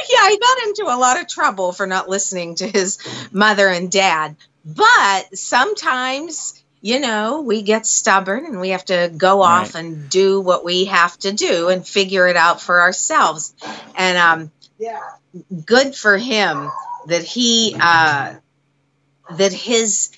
yeah, 0.10 0.30
he 0.30 0.40
got 0.40 0.64
into 0.64 0.86
a 0.88 0.98
lot 0.98 1.22
of 1.22 1.28
trouble 1.28 1.74
for 1.74 1.86
not 1.86 2.10
listening 2.10 2.56
to 2.56 2.68
his 2.68 2.98
mother 3.32 3.68
and 3.68 3.92
dad. 3.92 4.36
But 4.66 5.38
sometimes, 5.38 6.60
you 6.82 7.00
know, 7.00 7.42
we 7.42 7.62
get 7.62 7.86
stubborn 7.86 8.48
and 8.48 8.60
we 8.60 8.70
have 8.70 8.86
to 8.86 9.12
go 9.16 9.42
right. 9.42 9.62
off 9.62 9.76
and 9.76 10.10
do 10.10 10.42
what 10.42 10.66
we 10.66 10.86
have 10.86 11.16
to 11.20 11.32
do 11.32 11.70
and 11.70 11.88
figure 11.88 12.28
it 12.28 12.36
out 12.36 12.62
for 12.62 12.82
ourselves. 12.82 13.54
And 13.96 14.18
um, 14.18 14.52
yeah, 14.80 15.04
good 15.68 15.94
for 15.96 16.18
him 16.18 16.72
that 17.06 17.22
he 17.22 17.76
uh, 17.80 18.34
that 19.38 19.54
his 19.54 20.10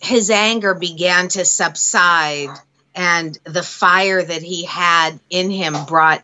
his 0.00 0.30
anger 0.30 0.74
began 0.74 1.26
to 1.30 1.44
subside 1.44 2.56
and 2.94 3.38
the 3.44 3.62
fire 3.62 4.22
that 4.22 4.42
he 4.42 4.64
had 4.64 5.18
in 5.30 5.50
him 5.50 5.74
brought 5.86 6.22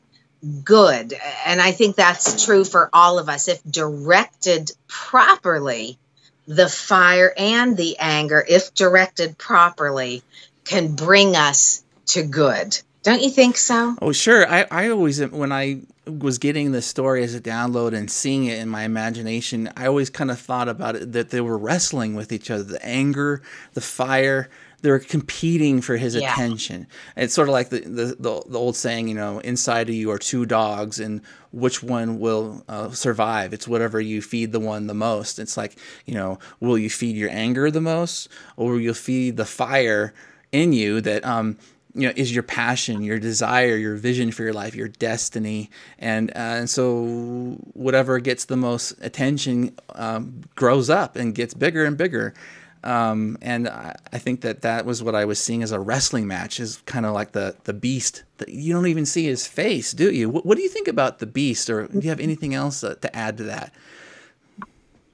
good. 0.64 1.14
And 1.44 1.60
I 1.60 1.72
think 1.72 1.96
that's 1.96 2.44
true 2.44 2.64
for 2.64 2.88
all 2.92 3.18
of 3.18 3.28
us. 3.28 3.48
If 3.48 3.62
directed 3.64 4.70
properly, 4.88 5.98
the 6.46 6.68
fire 6.68 7.32
and 7.36 7.76
the 7.76 7.98
anger, 7.98 8.44
if 8.46 8.74
directed 8.74 9.36
properly, 9.36 10.22
can 10.64 10.94
bring 10.94 11.36
us 11.36 11.82
to 12.06 12.22
good. 12.22 12.78
Don't 13.02 13.22
you 13.22 13.30
think 13.30 13.56
so? 13.56 13.96
Oh, 14.02 14.12
sure. 14.12 14.46
I, 14.46 14.66
I 14.70 14.88
always, 14.90 15.20
when 15.20 15.52
I 15.52 15.80
was 16.06 16.38
getting 16.38 16.72
the 16.72 16.82
story 16.82 17.22
as 17.22 17.34
a 17.34 17.40
download 17.40 17.94
and 17.94 18.10
seeing 18.10 18.44
it 18.44 18.58
in 18.58 18.68
my 18.68 18.82
imagination, 18.82 19.70
I 19.76 19.86
always 19.86 20.10
kind 20.10 20.30
of 20.30 20.38
thought 20.38 20.68
about 20.68 20.96
it 20.96 21.12
that 21.12 21.30
they 21.30 21.40
were 21.40 21.56
wrestling 21.56 22.14
with 22.14 22.32
each 22.32 22.50
other 22.50 22.62
the 22.62 22.84
anger, 22.84 23.42
the 23.74 23.80
fire. 23.80 24.50
They're 24.82 24.98
competing 24.98 25.80
for 25.80 25.96
his 25.96 26.14
yeah. 26.14 26.32
attention. 26.32 26.86
It's 27.16 27.34
sort 27.34 27.48
of 27.48 27.52
like 27.52 27.68
the, 27.70 27.80
the, 27.80 28.04
the, 28.18 28.42
the, 28.48 28.58
old 28.58 28.76
saying, 28.76 29.08
you 29.08 29.14
know, 29.14 29.38
inside 29.40 29.88
of 29.88 29.94
you 29.94 30.10
are 30.10 30.18
two 30.18 30.46
dogs, 30.46 30.98
and 31.00 31.20
which 31.52 31.82
one 31.82 32.18
will 32.18 32.64
uh, 32.68 32.90
survive? 32.90 33.52
It's 33.52 33.68
whatever 33.68 34.00
you 34.00 34.22
feed 34.22 34.52
the 34.52 34.60
one 34.60 34.86
the 34.86 34.94
most. 34.94 35.38
It's 35.38 35.56
like, 35.56 35.76
you 36.06 36.14
know, 36.14 36.38
will 36.60 36.78
you 36.78 36.90
feed 36.90 37.16
your 37.16 37.30
anger 37.30 37.70
the 37.70 37.80
most, 37.80 38.28
or 38.56 38.72
will 38.72 38.80
you 38.80 38.94
feed 38.94 39.36
the 39.36 39.44
fire 39.44 40.14
in 40.52 40.72
you 40.72 41.00
that 41.00 41.24
um, 41.24 41.56
you 41.94 42.06
know 42.06 42.12
is 42.16 42.32
your 42.32 42.42
passion 42.42 43.02
your 43.02 43.18
desire 43.18 43.76
your 43.76 43.96
vision 43.96 44.30
for 44.30 44.42
your 44.42 44.52
life 44.52 44.74
your 44.74 44.88
destiny 44.88 45.70
and 45.98 46.30
uh, 46.30 46.58
and 46.58 46.70
so 46.70 47.56
whatever 47.72 48.18
gets 48.18 48.44
the 48.44 48.56
most 48.56 48.92
attention 49.00 49.76
um, 49.94 50.42
grows 50.54 50.88
up 50.88 51.16
and 51.16 51.34
gets 51.34 51.54
bigger 51.54 51.84
and 51.84 51.96
bigger 51.96 52.34
um, 52.82 53.36
and 53.42 53.68
I, 53.68 53.94
I, 54.12 54.18
think 54.18 54.40
that 54.40 54.62
that 54.62 54.86
was 54.86 55.02
what 55.02 55.14
I 55.14 55.26
was 55.26 55.38
seeing 55.38 55.62
as 55.62 55.70
a 55.70 55.78
wrestling 55.78 56.26
match 56.26 56.58
is 56.58 56.78
kind 56.86 57.04
of 57.04 57.12
like 57.12 57.32
the 57.32 57.54
the 57.64 57.74
beast 57.74 58.24
that 58.38 58.48
you 58.48 58.72
don't 58.72 58.86
even 58.86 59.04
see 59.04 59.24
his 59.24 59.46
face 59.46 59.92
do 59.92 60.10
you 60.10 60.30
what, 60.30 60.46
what 60.46 60.56
do 60.56 60.62
you 60.62 60.68
think 60.68 60.88
about 60.88 61.18
the 61.18 61.26
beast 61.26 61.68
or 61.68 61.86
do 61.86 62.00
you 62.00 62.08
have 62.08 62.20
anything 62.20 62.54
else 62.54 62.82
uh, 62.82 62.94
to 62.94 63.14
add 63.14 63.36
to 63.36 63.44
that 63.44 63.72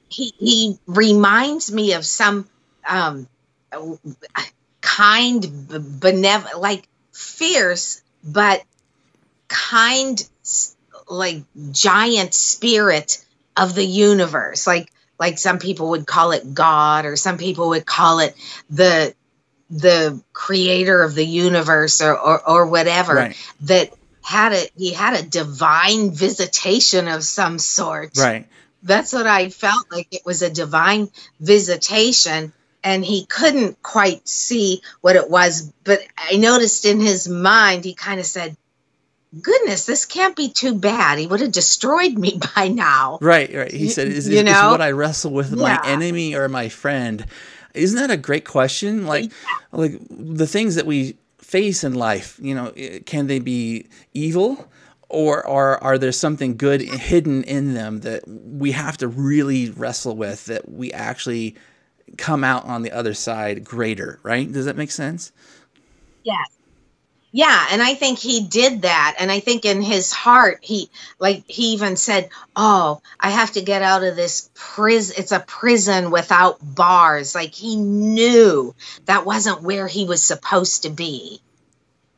he, 0.09 0.33
he 0.38 0.79
reminds 0.87 1.72
me 1.72 1.94
of 1.94 2.05
some 2.05 2.48
um, 2.87 3.29
kind, 4.81 5.68
benevolent, 6.00 6.61
like 6.61 6.88
fierce, 7.12 8.02
but 8.24 8.62
kind, 9.48 10.29
like 11.09 11.42
giant 11.72 12.35
spirit 12.35 13.24
of 13.57 13.74
the 13.74 13.85
universe. 13.85 14.66
Like 14.66 14.92
like 15.18 15.38
some 15.38 15.59
people 15.59 15.90
would 15.90 16.07
call 16.07 16.33
it 16.33 16.55
God, 16.55 17.05
or 17.07 17.16
some 17.16 17.38
people 17.38 17.70
would 17.70 17.87
call 17.87 18.20
it 18.20 18.35
the 18.70 19.14
the 19.68 20.22
creator 20.33 21.02
of 21.02 21.14
the 21.14 21.26
universe, 21.26 22.00
or 22.00 22.18
or, 22.18 22.48
or 22.48 22.66
whatever. 22.66 23.14
Right. 23.14 23.37
That 23.62 23.92
had 24.22 24.52
a 24.52 24.68
he 24.76 24.92
had 24.92 25.14
a 25.14 25.26
divine 25.26 26.11
visitation 26.11 27.09
of 27.09 27.24
some 27.24 27.59
sort. 27.59 28.16
Right. 28.18 28.46
That's 28.83 29.12
what 29.12 29.26
I 29.26 29.48
felt 29.48 29.90
like. 29.90 30.09
It 30.11 30.24
was 30.24 30.42
a 30.42 30.50
divine 30.50 31.09
visitation 31.40 32.52
and 32.87 33.05
he 33.05 33.26
couldn't 33.26 33.83
quite 33.83 34.29
see 34.29 34.81
what 35.00 35.16
it 35.16 35.29
was. 35.29 35.72
But 35.83 36.00
I 36.16 36.37
noticed 36.37 36.85
in 36.85 37.00
his 37.00 37.29
mind, 37.29 37.85
he 37.85 37.94
kind 37.94 38.20
of 38.20 38.26
said, 38.26 38.57
Goodness, 39.41 39.87
this 39.87 40.05
can't 40.05 40.37
be 40.37 40.51
too 40.51 40.75
bad. 40.75 41.19
He 41.19 41.27
would 41.27 41.41
have 41.41 41.53
destroyed 41.53 42.17
me 42.17 42.41
by 42.57 42.69
now. 42.69 43.19
Right, 43.21 43.53
right. 43.55 43.73
He 43.73 43.89
said, 43.89 44.09
Is, 44.09 44.29
you 44.29 44.39
is, 44.39 44.45
know? 44.45 44.67
is 44.67 44.71
what 44.71 44.83
I 44.83 44.93
wrestle 44.93 45.33
with 45.33 45.51
yeah. 45.51 45.57
my 45.57 45.81
enemy 45.85 46.35
or 46.35 46.49
my 46.49 46.69
friend? 46.69 47.27
Isn't 47.75 47.99
that 47.99 48.11
a 48.11 48.17
great 48.17 48.45
question? 48.45 49.07
Like, 49.07 49.25
yeah. 49.25 49.31
like 49.73 50.01
the 50.11 50.47
things 50.47 50.77
that 50.77 50.87
we 50.87 51.17
face 51.39 51.85
in 51.85 51.95
life, 51.95 52.39
you 52.43 52.55
know, 52.55 52.73
eh, 52.77 53.01
can 53.05 53.27
they 53.27 53.39
be 53.39 53.87
evil? 54.15 54.69
or, 55.09 55.47
or 55.47 55.83
are 55.83 55.99
there 55.99 56.12
something 56.12 56.57
good 56.57 56.81
hidden 56.81 57.45
in 57.45 57.75
them 57.75 58.01
that 58.01 58.27
we 58.27 58.73
have 58.73 58.97
to 58.99 59.09
really 59.09 59.71
wrestle 59.71 60.17
with 60.17 60.47
that 60.47 60.69
we 60.69 60.93
actually 60.93 61.55
come 62.19 62.43
out 62.43 62.65
on 62.65 62.83
the 62.83 62.93
other 62.93 63.15
side 63.15 63.65
greater, 63.65 64.19
right? 64.23 64.51
Does 64.51 64.65
that 64.65 64.77
make 64.77 64.91
sense? 64.91 65.33
Yes. 66.23 66.56
Yeah, 67.37 67.66
and 67.70 67.83
I 67.83 67.92
think 67.92 68.18
he 68.18 68.46
did 68.46 68.83
that. 68.83 69.16
And 69.18 69.31
I 69.31 69.40
think 69.40 69.66
in 69.66 69.83
his 69.83 70.11
heart, 70.11 70.61
he 70.62 70.88
like 71.18 71.44
he 71.46 71.75
even 71.75 71.96
said, 71.96 72.31
"Oh, 72.57 73.03
I 73.20 73.29
have 73.29 73.53
to 73.53 73.61
get 73.61 73.83
out 73.83 74.03
of 74.05 74.16
this 74.16 74.49
prison. 74.55 75.16
It's 75.18 75.33
a 75.33 75.40
prison 75.40 76.11
without 76.11 76.57
bars." 76.62 77.35
Like 77.35 77.53
he 77.53 77.77
knew 77.77 78.75
that 79.05 79.27
wasn't 79.27 79.61
where 79.61 79.87
he 79.87 80.07
was 80.07 80.22
supposed 80.22 80.85
to 80.85 80.88
be. 80.88 81.42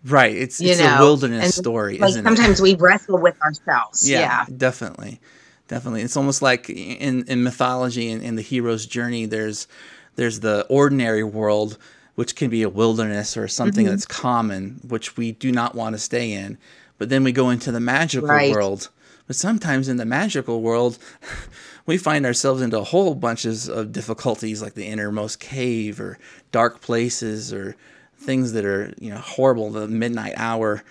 Right. 0.04 0.36
It's 0.36 0.60
you 0.60 0.70
it's 0.70 0.78
know? 0.78 0.94
a 0.94 1.00
wilderness 1.00 1.46
and 1.46 1.52
story, 1.52 1.98
like 1.98 2.14
sometimes 2.14 2.60
it? 2.60 2.62
we 2.62 2.76
wrestle 2.76 3.18
with 3.18 3.42
ourselves. 3.42 4.08
Yeah, 4.08 4.20
yeah. 4.20 4.44
definitely 4.56 5.18
definitely. 5.66 6.02
It's 6.02 6.16
almost 6.16 6.42
like 6.42 6.70
in, 6.70 7.24
in 7.26 7.42
mythology 7.42 8.08
and 8.12 8.22
in, 8.22 8.28
in 8.28 8.36
the 8.36 8.42
hero's 8.42 8.86
journey, 8.86 9.26
there's 9.26 9.66
there's 10.14 10.38
the 10.38 10.64
ordinary 10.68 11.24
world, 11.24 11.76
which 12.18 12.34
can 12.34 12.50
be 12.50 12.64
a 12.64 12.68
wilderness 12.68 13.36
or 13.36 13.46
something 13.46 13.84
mm-hmm. 13.84 13.92
that's 13.92 14.04
common, 14.04 14.80
which 14.88 15.16
we 15.16 15.30
do 15.30 15.52
not 15.52 15.76
want 15.76 15.94
to 15.94 16.00
stay 16.00 16.32
in. 16.32 16.58
But 16.98 17.10
then 17.10 17.22
we 17.22 17.30
go 17.30 17.48
into 17.48 17.70
the 17.70 17.78
magical 17.78 18.28
right. 18.28 18.50
world. 18.50 18.88
But 19.28 19.36
sometimes 19.36 19.86
in 19.86 19.98
the 19.98 20.04
magical 20.04 20.60
world, 20.60 20.98
we 21.86 21.96
find 21.96 22.26
ourselves 22.26 22.60
into 22.60 22.76
a 22.76 22.82
whole 22.82 23.14
bunches 23.14 23.68
of 23.68 23.92
difficulties, 23.92 24.60
like 24.60 24.74
the 24.74 24.84
innermost 24.84 25.38
cave 25.38 26.00
or 26.00 26.18
dark 26.50 26.80
places 26.80 27.52
or 27.52 27.76
things 28.16 28.50
that 28.54 28.64
are 28.64 28.92
you 28.98 29.10
know 29.10 29.18
horrible, 29.18 29.70
the 29.70 29.86
midnight 29.86 30.34
hour, 30.36 30.82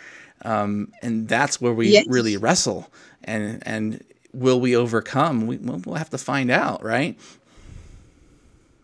um, 0.46 0.94
and 1.02 1.28
that's 1.28 1.60
where 1.60 1.74
we 1.74 1.90
yes. 1.90 2.06
really 2.08 2.38
wrestle. 2.38 2.90
And 3.26 3.62
and 3.66 4.02
will 4.32 4.62
we 4.62 4.78
overcome? 4.78 5.46
We, 5.46 5.58
we'll 5.58 5.96
have 5.96 6.12
to 6.12 6.18
find 6.18 6.50
out, 6.50 6.86
right? 6.86 7.20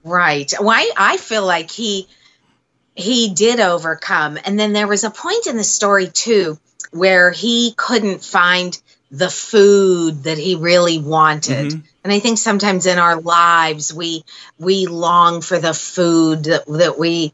Right. 0.04 0.52
Well, 0.60 0.72
I, 0.72 0.92
I 0.98 1.16
feel 1.16 1.46
like 1.46 1.72
he 1.72 2.10
he 2.96 3.34
did 3.34 3.60
overcome, 3.60 4.38
and 4.44 4.60
then 4.60 4.74
there 4.74 4.88
was 4.88 5.04
a 5.04 5.10
point 5.10 5.48
in 5.48 5.58
the 5.58 5.64
story 5.64 6.08
too 6.08 6.60
where 6.92 7.32
he 7.32 7.74
couldn't 7.76 8.24
find 8.24 8.80
the 9.10 9.30
food 9.30 10.24
that 10.24 10.38
he 10.38 10.56
really 10.56 11.00
wanted. 11.00 11.68
Mm-hmm. 11.68 11.80
And 12.04 12.14
I 12.14 12.20
think 12.20 12.38
sometimes 12.38 12.86
in 12.86 13.00
our 13.00 13.20
lives 13.20 13.94
we 13.94 14.24
we 14.60 14.88
long 14.88 15.42
for 15.42 15.60
the 15.60 15.74
food 15.74 16.46
that, 16.46 16.66
that 16.68 17.00
we 17.00 17.34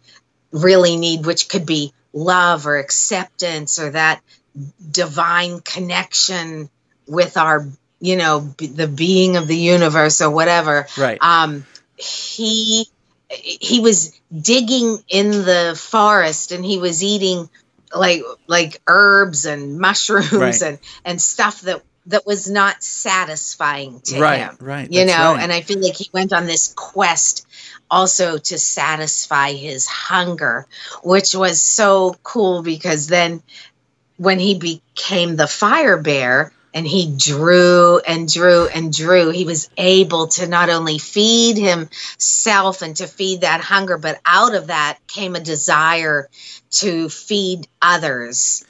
really 0.52 0.98
need, 0.98 1.26
which 1.26 1.50
could 1.50 1.65
be 1.65 1.93
love 2.13 2.67
or 2.67 2.78
acceptance 2.78 3.80
or 3.80 3.91
that 3.91 4.22
divine 4.91 5.62
connection 5.62 6.69
with 7.08 7.38
our 7.38 7.67
you 8.00 8.15
know 8.15 8.39
the 8.58 8.88
being 8.88 9.38
of 9.38 9.48
the 9.48 9.58
universe 9.58 10.22
or 10.22 10.30
whatever 10.30 10.88
right 10.98 11.19
um 11.22 11.65
he 11.98 12.88
he 13.30 13.80
was 13.80 14.20
digging 14.36 14.98
in 15.08 15.32
the 15.32 15.80
forest 15.80 16.52
and 16.52 16.65
he 16.65 16.78
was 16.78 17.04
eating 17.04 17.50
like 17.94 18.22
like 18.48 18.82
herbs 18.88 19.46
and 19.46 19.80
mushrooms 19.80 20.32
right. 20.34 20.62
and 20.62 20.80
and 21.06 21.22
stuff 21.22 21.62
that 21.62 21.82
that 22.08 22.26
was 22.26 22.50
not 22.50 22.82
satisfying 22.84 24.00
to 24.02 24.20
right, 24.20 24.39
him 24.39 24.58
right 24.60 24.92
you 24.92 25.06
know 25.06 25.34
right. 25.34 25.44
and 25.44 25.52
i 25.52 25.62
feel 25.62 25.80
like 25.80 25.96
he 25.96 26.10
went 26.13 26.34
on 26.34 26.46
this 26.46 26.74
quest 26.74 27.48
also 27.89 28.38
to 28.38 28.58
satisfy 28.58 29.52
his 29.52 29.88
hunger 29.88 30.68
which 31.04 31.36
was 31.36 31.62
so 31.62 32.15
cool 32.24 32.62
because 32.63 33.08
then 33.08 33.42
when 34.18 34.39
he 34.39 34.58
became 34.58 35.36
the 35.36 35.48
fire 35.48 36.02
bear 36.02 36.52
and 36.73 36.86
he 36.86 37.15
drew 37.17 37.99
and 37.99 38.32
drew 38.32 38.67
and 38.67 38.93
drew. 38.93 39.29
He 39.29 39.45
was 39.45 39.69
able 39.77 40.27
to 40.29 40.47
not 40.47 40.69
only 40.69 40.97
feed 40.97 41.58
himself 41.58 42.82
and 42.82 42.95
to 42.97 43.08
feed 43.08 43.41
that 43.41 43.62
hunger, 43.62 43.97
but 43.97 44.19
out 44.25 44.55
of 44.55 44.67
that 44.67 44.99
came 45.08 45.36
a 45.36 45.39
desire 45.39 46.29
to 46.71 47.10
feed 47.10 47.67
others. 47.82 48.65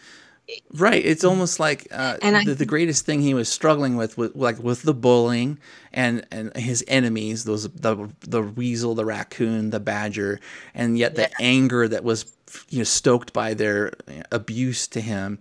Right. 0.73 1.05
It's 1.05 1.23
almost 1.23 1.59
like 1.59 1.88
uh, 1.91 2.17
I, 2.23 2.43
the, 2.43 2.55
the, 2.55 2.65
greatest 2.65 3.05
thing 3.05 3.21
he 3.21 3.35
was 3.35 3.49
struggling 3.49 3.97
with, 3.97 4.17
with, 4.17 4.35
like 4.35 4.57
with 4.57 4.81
the 4.81 4.95
bullying 4.95 5.59
and, 5.93 6.25
and 6.31 6.55
his 6.55 6.83
enemies, 6.88 7.43
those 7.43 7.69
the 7.69 8.09
the 8.21 8.41
weasel, 8.41 8.95
the 8.95 9.05
raccoon, 9.05 9.69
the 9.69 9.79
badger, 9.79 10.39
and 10.73 10.97
yet 10.97 11.13
the 11.13 11.23
yeah. 11.23 11.35
anger 11.39 11.88
that 11.88 12.03
was 12.03 12.33
you 12.69 12.79
know 12.79 12.83
stoked 12.83 13.31
by 13.31 13.53
their 13.53 13.91
abuse 14.31 14.88
to 14.88 15.01
him 15.01 15.38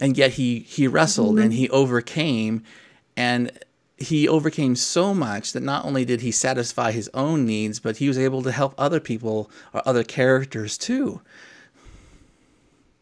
and 0.00 0.16
yet 0.16 0.32
he 0.32 0.60
he 0.60 0.86
wrestled 0.86 1.36
mm-hmm. 1.36 1.44
and 1.44 1.52
he 1.52 1.68
overcame 1.70 2.62
and 3.16 3.50
he 3.96 4.28
overcame 4.28 4.74
so 4.74 5.14
much 5.14 5.52
that 5.52 5.62
not 5.62 5.84
only 5.84 6.04
did 6.04 6.20
he 6.20 6.30
satisfy 6.30 6.90
his 6.90 7.10
own 7.14 7.46
needs 7.46 7.78
but 7.80 7.98
he 7.98 8.08
was 8.08 8.18
able 8.18 8.42
to 8.42 8.52
help 8.52 8.74
other 8.76 9.00
people 9.00 9.50
or 9.72 9.86
other 9.86 10.04
characters 10.04 10.76
too 10.76 11.20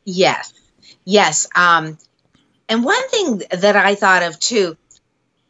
yes 0.04 0.52
yes 1.04 1.48
um 1.54 1.96
and 2.68 2.84
one 2.84 3.08
thing 3.08 3.42
that 3.50 3.76
i 3.76 3.94
thought 3.94 4.22
of 4.22 4.38
too 4.38 4.76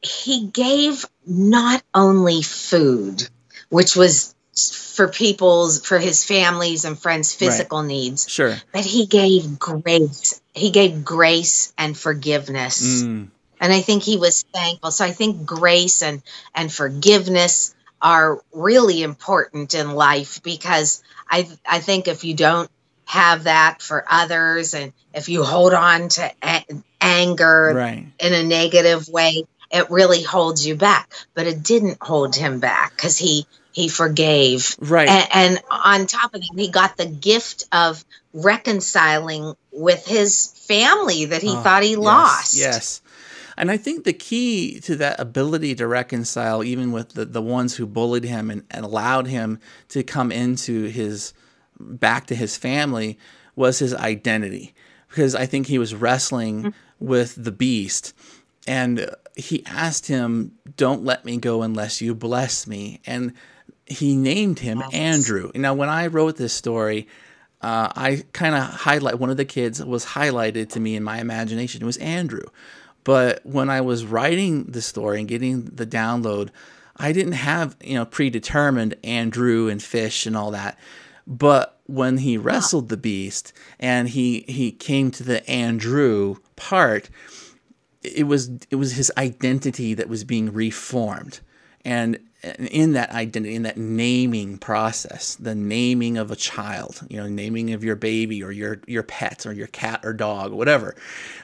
he 0.02 0.46
gave 0.46 1.04
not 1.26 1.82
only 1.94 2.42
food 2.42 3.28
which 3.68 3.96
was 3.96 4.34
for 4.54 5.08
people's 5.08 5.84
for 5.84 5.98
his 5.98 6.24
families 6.24 6.84
and 6.84 6.98
friends 6.98 7.32
physical 7.32 7.78
right. 7.80 7.88
needs 7.88 8.28
sure 8.28 8.54
but 8.72 8.84
he 8.84 9.06
gave 9.06 9.58
grace 9.58 10.40
he 10.52 10.70
gave 10.70 11.04
grace 11.04 11.72
and 11.78 11.96
forgiveness 11.96 13.02
mm. 13.02 13.26
and 13.60 13.72
i 13.72 13.80
think 13.80 14.02
he 14.02 14.18
was 14.18 14.44
thankful 14.52 14.90
so 14.90 15.04
i 15.04 15.10
think 15.10 15.46
grace 15.46 16.02
and 16.02 16.22
and 16.54 16.70
forgiveness 16.70 17.74
are 18.02 18.42
really 18.52 19.02
important 19.02 19.74
in 19.74 19.92
life 19.92 20.42
because 20.42 21.02
I 21.30 21.48
I 21.64 21.78
think 21.78 22.08
if 22.08 22.24
you 22.24 22.34
don't 22.34 22.70
have 23.04 23.44
that 23.44 23.80
for 23.80 24.04
others 24.08 24.74
and 24.74 24.92
if 25.14 25.28
you 25.28 25.44
hold 25.44 25.72
on 25.72 26.08
to 26.08 26.32
a- 26.42 26.66
anger 27.00 27.72
Right. 27.74 28.06
in 28.18 28.32
a 28.32 28.42
negative 28.42 29.08
way 29.08 29.44
it 29.70 29.90
really 29.90 30.22
holds 30.22 30.66
you 30.66 30.74
back 30.74 31.12
but 31.34 31.46
it 31.46 31.62
didn't 31.62 31.98
hold 32.00 32.34
him 32.34 32.58
back 32.58 32.90
because 32.90 33.16
he 33.16 33.46
he 33.72 33.88
forgave 33.88 34.76
Right. 34.80 35.08
and, 35.08 35.28
and 35.34 35.60
on 35.70 36.06
top 36.06 36.34
of 36.34 36.40
that 36.40 36.50
he 36.56 36.68
got 36.68 36.96
the 36.96 37.06
gift 37.06 37.64
of 37.72 38.04
reconciling 38.32 39.54
with 39.72 40.06
his 40.06 40.52
family 40.66 41.26
that 41.26 41.42
he 41.42 41.50
Oh, 41.50 41.62
thought 41.62 41.82
he 41.82 41.90
yes, 41.90 41.98
lost 41.98 42.54
Yes. 42.56 43.02
And 43.56 43.70
I 43.70 43.76
think 43.76 44.04
the 44.04 44.12
key 44.12 44.80
to 44.80 44.96
that 44.96 45.20
ability 45.20 45.74
to 45.76 45.86
reconcile, 45.86 46.64
even 46.64 46.90
with 46.90 47.10
the, 47.10 47.24
the 47.24 47.42
ones 47.42 47.76
who 47.76 47.86
bullied 47.86 48.24
him 48.24 48.50
and, 48.50 48.64
and 48.70 48.84
allowed 48.84 49.26
him 49.26 49.58
to 49.90 50.02
come 50.02 50.32
into 50.32 50.84
his 50.84 51.34
back 51.78 52.26
to 52.28 52.34
his 52.34 52.56
family, 52.56 53.18
was 53.54 53.78
his 53.78 53.94
identity. 53.94 54.74
Because 55.08 55.34
I 55.34 55.44
think 55.44 55.66
he 55.66 55.78
was 55.78 55.94
wrestling 55.94 56.62
mm-hmm. 56.62 57.06
with 57.06 57.34
the 57.36 57.52
beast. 57.52 58.14
And 58.66 59.10
he 59.36 59.64
asked 59.66 60.06
him, 60.06 60.52
Don't 60.76 61.04
let 61.04 61.24
me 61.24 61.36
go 61.36 61.62
unless 61.62 62.00
you 62.00 62.14
bless 62.14 62.66
me. 62.66 63.00
And 63.06 63.34
he 63.92 64.16
named 64.16 64.58
him 64.58 64.78
Yes. 64.78 64.92
Andrew. 64.92 65.50
Now, 65.54 65.74
when 65.74 65.88
I 65.88 66.06
wrote 66.08 66.36
this 66.36 66.52
story, 66.52 67.08
uh, 67.60 67.92
I 67.94 68.24
kind 68.32 68.54
of 68.54 68.62
highlight 68.62 69.18
one 69.18 69.30
of 69.30 69.36
the 69.36 69.44
kids 69.44 69.84
was 69.84 70.04
highlighted 70.04 70.70
to 70.70 70.80
me 70.80 70.96
in 70.96 71.02
my 71.02 71.18
imagination. 71.20 71.82
It 71.82 71.86
was 71.86 71.96
Andrew. 71.98 72.46
But 73.04 73.44
when 73.44 73.68
I 73.70 73.80
was 73.80 74.04
writing 74.04 74.64
the 74.64 74.82
story 74.82 75.18
and 75.18 75.28
getting 75.28 75.64
the 75.64 75.86
download, 75.86 76.50
I 76.96 77.12
didn't 77.12 77.32
have 77.32 77.76
you 77.82 77.94
know 77.94 78.04
predetermined 78.04 78.94
Andrew 79.04 79.68
and 79.68 79.82
fish 79.82 80.26
and 80.26 80.36
all 80.36 80.50
that. 80.52 80.78
But 81.26 81.78
when 81.86 82.18
he 82.18 82.36
wrestled 82.36 82.88
the 82.88 82.96
beast 82.96 83.52
and 83.78 84.08
he 84.08 84.44
he 84.48 84.72
came 84.72 85.10
to 85.12 85.22
the 85.22 85.48
Andrew 85.48 86.36
part, 86.56 87.10
it 88.02 88.26
was 88.26 88.50
it 88.70 88.76
was 88.76 88.92
his 88.94 89.10
identity 89.16 89.94
that 89.94 90.08
was 90.08 90.24
being 90.24 90.52
reformed 90.52 91.40
and 91.84 92.18
in 92.58 92.92
that 92.92 93.10
identity 93.12 93.54
in 93.54 93.62
that 93.62 93.76
naming 93.76 94.58
process 94.58 95.36
the 95.36 95.54
naming 95.54 96.18
of 96.18 96.30
a 96.30 96.36
child 96.36 97.00
you 97.08 97.16
know 97.16 97.28
naming 97.28 97.72
of 97.72 97.84
your 97.84 97.94
baby 97.96 98.42
or 98.42 98.50
your 98.50 98.80
your 98.86 99.02
pet 99.04 99.46
or 99.46 99.52
your 99.52 99.68
cat 99.68 100.00
or 100.04 100.12
dog 100.12 100.52
whatever 100.52 100.94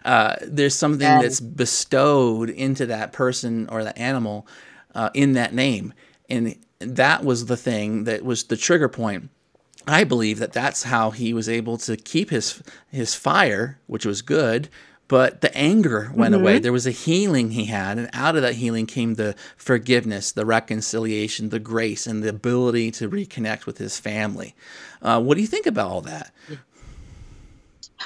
uh, 0.04 0.34
there's 0.42 0.74
something 0.74 1.06
Yeah. 1.06 1.22
that's 1.22 1.40
bestowed 1.40 2.50
into 2.50 2.86
that 2.86 3.12
person 3.12 3.68
or 3.70 3.84
that 3.84 3.96
animal 3.96 4.46
uh, 4.94 5.10
in 5.14 5.32
that 5.34 5.54
name 5.54 5.92
and 6.28 6.56
that 6.80 7.24
was 7.24 7.46
the 7.46 7.56
thing 7.56 8.04
that 8.04 8.24
was 8.24 8.44
the 8.44 8.56
trigger 8.56 8.88
point 8.88 9.30
I 9.86 10.04
believe 10.04 10.38
that 10.40 10.52
that's 10.52 10.82
how 10.82 11.12
he 11.12 11.32
was 11.32 11.48
able 11.48 11.78
to 11.78 11.96
keep 11.96 12.28
his 12.28 12.62
his 12.90 13.14
fire, 13.14 13.78
which 13.86 14.04
was 14.04 14.20
good, 14.20 14.68
but 15.08 15.40
the 15.40 15.54
anger 15.56 16.10
went 16.14 16.34
away. 16.34 16.58
There 16.58 16.72
was 16.72 16.86
a 16.86 16.90
healing 16.90 17.50
he 17.52 17.64
had, 17.64 17.98
and 17.98 18.10
out 18.12 18.36
of 18.36 18.42
that 18.42 18.54
healing 18.56 18.86
came 18.86 19.14
the 19.14 19.34
forgiveness, 19.56 20.32
the 20.32 20.44
reconciliation, 20.46 21.48
the 21.48 21.58
grace, 21.58 22.06
and 22.06 22.22
the 22.22 22.28
ability 22.28 22.90
to 22.92 23.08
reconnect 23.08 23.64
with 23.66 23.78
his 23.78 23.98
family. 23.98 24.54
Uh, 25.02 25.20
what 25.20 25.34
do 25.36 25.40
you 25.40 25.46
think 25.46 25.66
about 25.66 25.90
all 25.90 26.00
that? 26.02 26.32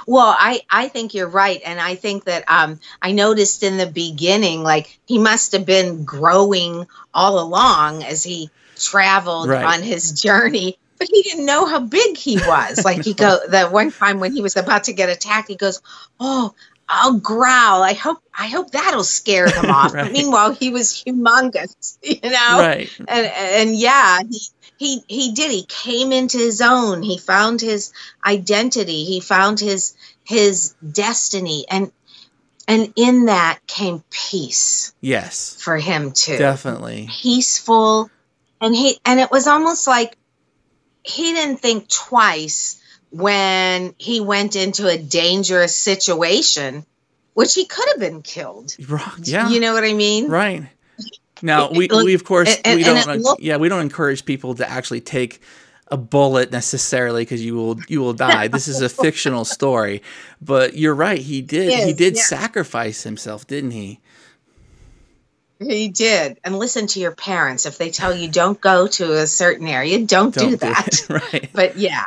Well, 0.06 0.34
I 0.38 0.62
I 0.70 0.88
think 0.88 1.12
you're 1.12 1.28
right, 1.28 1.60
and 1.64 1.78
I 1.80 1.96
think 1.96 2.24
that 2.24 2.44
um 2.48 2.80
I 3.02 3.12
noticed 3.12 3.62
in 3.62 3.76
the 3.76 3.86
beginning, 3.86 4.62
like 4.62 4.98
he 5.06 5.18
must 5.18 5.52
have 5.52 5.66
been 5.66 6.04
growing 6.04 6.86
all 7.12 7.38
along 7.40 8.02
as 8.02 8.22
he 8.22 8.50
traveled 8.76 9.48
Right. 9.48 9.64
on 9.64 9.82
his 9.82 10.12
journey, 10.12 10.78
but 10.98 11.08
he 11.12 11.22
didn't 11.22 11.44
know 11.44 11.66
how 11.66 11.80
big 11.80 12.16
he 12.16 12.36
was. 12.38 12.82
Like 12.84 13.04
he 13.04 13.12
go 13.12 13.38
that 13.48 13.70
one 13.70 13.92
time 13.92 14.18
when 14.18 14.32
he 14.32 14.40
was 14.40 14.56
about 14.56 14.84
to 14.84 14.92
get 14.94 15.10
attacked, 15.10 15.48
he 15.48 15.56
goes, 15.56 15.82
"Oh." 16.18 16.54
I'll 16.94 17.18
growl. 17.18 17.82
I 17.82 17.94
hope 17.94 18.22
I 18.38 18.48
hope 18.48 18.70
that'll 18.72 19.02
scare 19.02 19.48
them 19.48 19.70
off. 19.70 19.94
Right. 19.94 20.04
But 20.04 20.12
meanwhile, 20.12 20.52
he 20.52 20.70
was 20.70 20.92
humongous, 20.92 21.98
you 22.02 22.20
know? 22.22 22.58
Right, 22.58 22.90
and 22.98 23.26
and 23.26 23.76
yeah 23.76 24.20
he 24.28 24.40
he 24.76 25.02
he 25.08 25.32
did. 25.32 25.50
He 25.50 25.64
came 25.66 26.12
into 26.12 26.36
his 26.36 26.60
own. 26.60 27.02
He 27.02 27.16
found 27.18 27.60
his 27.60 27.92
identity. 28.24 29.04
He 29.04 29.20
found 29.20 29.58
his 29.58 29.94
his 30.24 30.74
destiny. 30.92 31.64
And 31.68 31.90
and 32.68 32.92
in 32.96 33.26
that 33.26 33.60
came 33.66 34.04
peace 34.10 34.92
yes, 35.00 35.56
for 35.60 35.78
him 35.78 36.12
too. 36.12 36.36
Definitely. 36.36 37.08
peaceful. 37.10 38.10
And 38.60 38.74
he 38.74 38.98
and 39.04 39.18
it 39.18 39.30
was 39.30 39.46
almost 39.46 39.86
like 39.86 40.16
he 41.02 41.32
didn't 41.32 41.58
think 41.58 41.88
twice 41.88 42.81
when 43.12 43.94
he 43.98 44.20
went 44.20 44.56
into 44.56 44.88
a 44.88 44.98
dangerous 44.98 45.76
situation 45.76 46.84
which 47.34 47.54
he 47.54 47.66
could 47.66 47.88
have 47.88 48.00
been 48.00 48.22
killed 48.22 48.74
Right, 48.88 49.18
Yeah, 49.22 49.48
you 49.48 49.60
know 49.60 49.72
what 49.74 49.84
i 49.84 49.92
mean 49.92 50.28
Right. 50.28 50.66
Now 51.44 51.70
we, 51.70 51.88
we 51.88 52.14
of 52.14 52.24
course 52.24 52.56
and- 52.64 52.76
we 52.76 52.84
don't 52.84 53.08
it 53.08 53.20
look- 53.20 53.38
yeah 53.40 53.56
we 53.56 53.68
don't 53.68 53.80
encourage 53.80 54.24
people 54.24 54.54
to 54.54 54.68
actually 54.68 55.00
take 55.00 55.40
a 55.92 55.96
bullet 55.96 56.50
necessarily 56.50 57.22
because 57.22 57.44
you 57.44 57.54
will 57.54 57.78
you 57.86 58.00
will 58.00 58.14
die. 58.14 58.48
this 58.48 58.66
is 58.66 58.80
a 58.80 58.88
fictional 58.88 59.44
story, 59.44 60.02
but 60.40 60.74
you're 60.74 60.94
right. 60.94 61.20
He 61.20 61.42
did 61.42 61.86
he 61.86 61.92
did 61.92 62.16
yeah. 62.16 62.22
sacrifice 62.22 63.02
himself, 63.02 63.46
didn't 63.46 63.72
he? 63.72 64.00
He 65.60 65.88
did. 65.88 66.38
And 66.42 66.58
listen 66.58 66.86
to 66.88 67.00
your 67.00 67.12
parents. 67.12 67.66
If 67.66 67.78
they 67.78 67.90
tell 67.90 68.16
you 68.16 68.28
don't 68.28 68.60
go 68.60 68.86
to 68.86 69.18
a 69.18 69.26
certain 69.26 69.68
area, 69.68 70.04
don't, 70.04 70.34
do 70.34 70.56
that. 70.56 71.06
right. 71.08 71.50
But 71.52 71.76
yeah. 71.76 72.06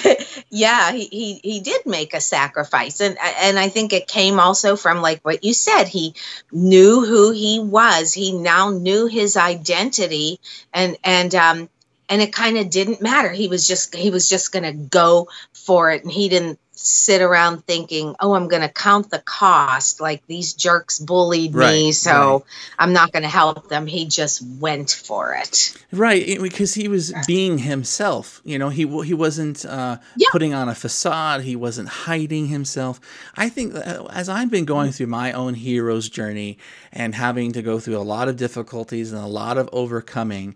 yeah, 0.50 0.92
he, 0.92 1.04
he 1.06 1.40
he 1.42 1.60
did 1.60 1.86
make 1.86 2.14
a 2.14 2.20
sacrifice. 2.20 3.00
And 3.00 3.16
and 3.20 3.58
I 3.58 3.68
think 3.68 3.92
it 3.92 4.06
came 4.06 4.38
also 4.38 4.76
from 4.76 5.02
like 5.02 5.20
what 5.22 5.44
you 5.44 5.54
said. 5.54 5.84
He 5.84 6.14
knew 6.50 7.04
who 7.04 7.32
he 7.32 7.60
was. 7.60 8.12
He 8.12 8.32
now 8.32 8.70
knew 8.70 9.06
his 9.06 9.36
identity 9.36 10.40
and 10.72 10.96
and 11.04 11.34
um 11.34 11.68
and 12.08 12.20
it 12.20 12.32
kind 12.32 12.58
of 12.58 12.70
didn't 12.70 13.00
matter. 13.00 13.30
He 13.30 13.48
was 13.48 13.66
just 13.66 13.94
he 13.94 14.10
was 14.10 14.28
just 14.28 14.52
to 14.64 14.72
go 14.72 15.28
for 15.52 15.90
it 15.90 16.02
and 16.02 16.12
he 16.12 16.28
didn't 16.28 16.58
sit 16.84 17.22
around 17.22 17.66
thinking, 17.66 18.14
"Oh, 18.20 18.34
I'm 18.34 18.48
going 18.48 18.62
to 18.62 18.68
count 18.68 19.10
the 19.10 19.18
cost 19.20 20.00
like 20.00 20.26
these 20.26 20.52
jerks 20.54 20.98
bullied 20.98 21.54
me, 21.54 21.92
so 21.92 22.10
right. 22.32 22.42
I'm 22.78 22.92
not 22.92 23.12
going 23.12 23.22
to 23.22 23.28
help 23.28 23.68
them." 23.68 23.86
He 23.86 24.06
just 24.06 24.42
went 24.58 24.90
for 24.90 25.34
it. 25.34 25.74
Right, 25.92 26.40
because 26.40 26.74
he 26.74 26.88
was 26.88 27.12
being 27.26 27.58
himself. 27.58 28.40
You 28.44 28.58
know, 28.58 28.68
he 28.68 28.86
he 29.04 29.14
wasn't 29.14 29.64
uh, 29.64 29.98
Yeah. 30.16 30.28
putting 30.32 30.54
on 30.54 30.68
a 30.68 30.74
facade. 30.74 31.42
He 31.42 31.56
wasn't 31.56 31.88
hiding 31.88 32.46
himself. 32.48 33.00
I 33.36 33.48
think 33.48 33.74
uh, 33.74 34.04
as 34.10 34.28
I've 34.28 34.50
been 34.50 34.64
going 34.64 34.92
through 34.92 35.08
my 35.08 35.32
own 35.32 35.54
hero's 35.54 36.08
journey 36.08 36.58
and 36.92 37.14
having 37.14 37.52
to 37.52 37.62
go 37.62 37.78
through 37.78 37.96
a 37.98 38.02
lot 38.02 38.28
of 38.28 38.36
difficulties 38.36 39.12
and 39.12 39.22
a 39.22 39.26
lot 39.26 39.58
of 39.58 39.68
overcoming, 39.72 40.54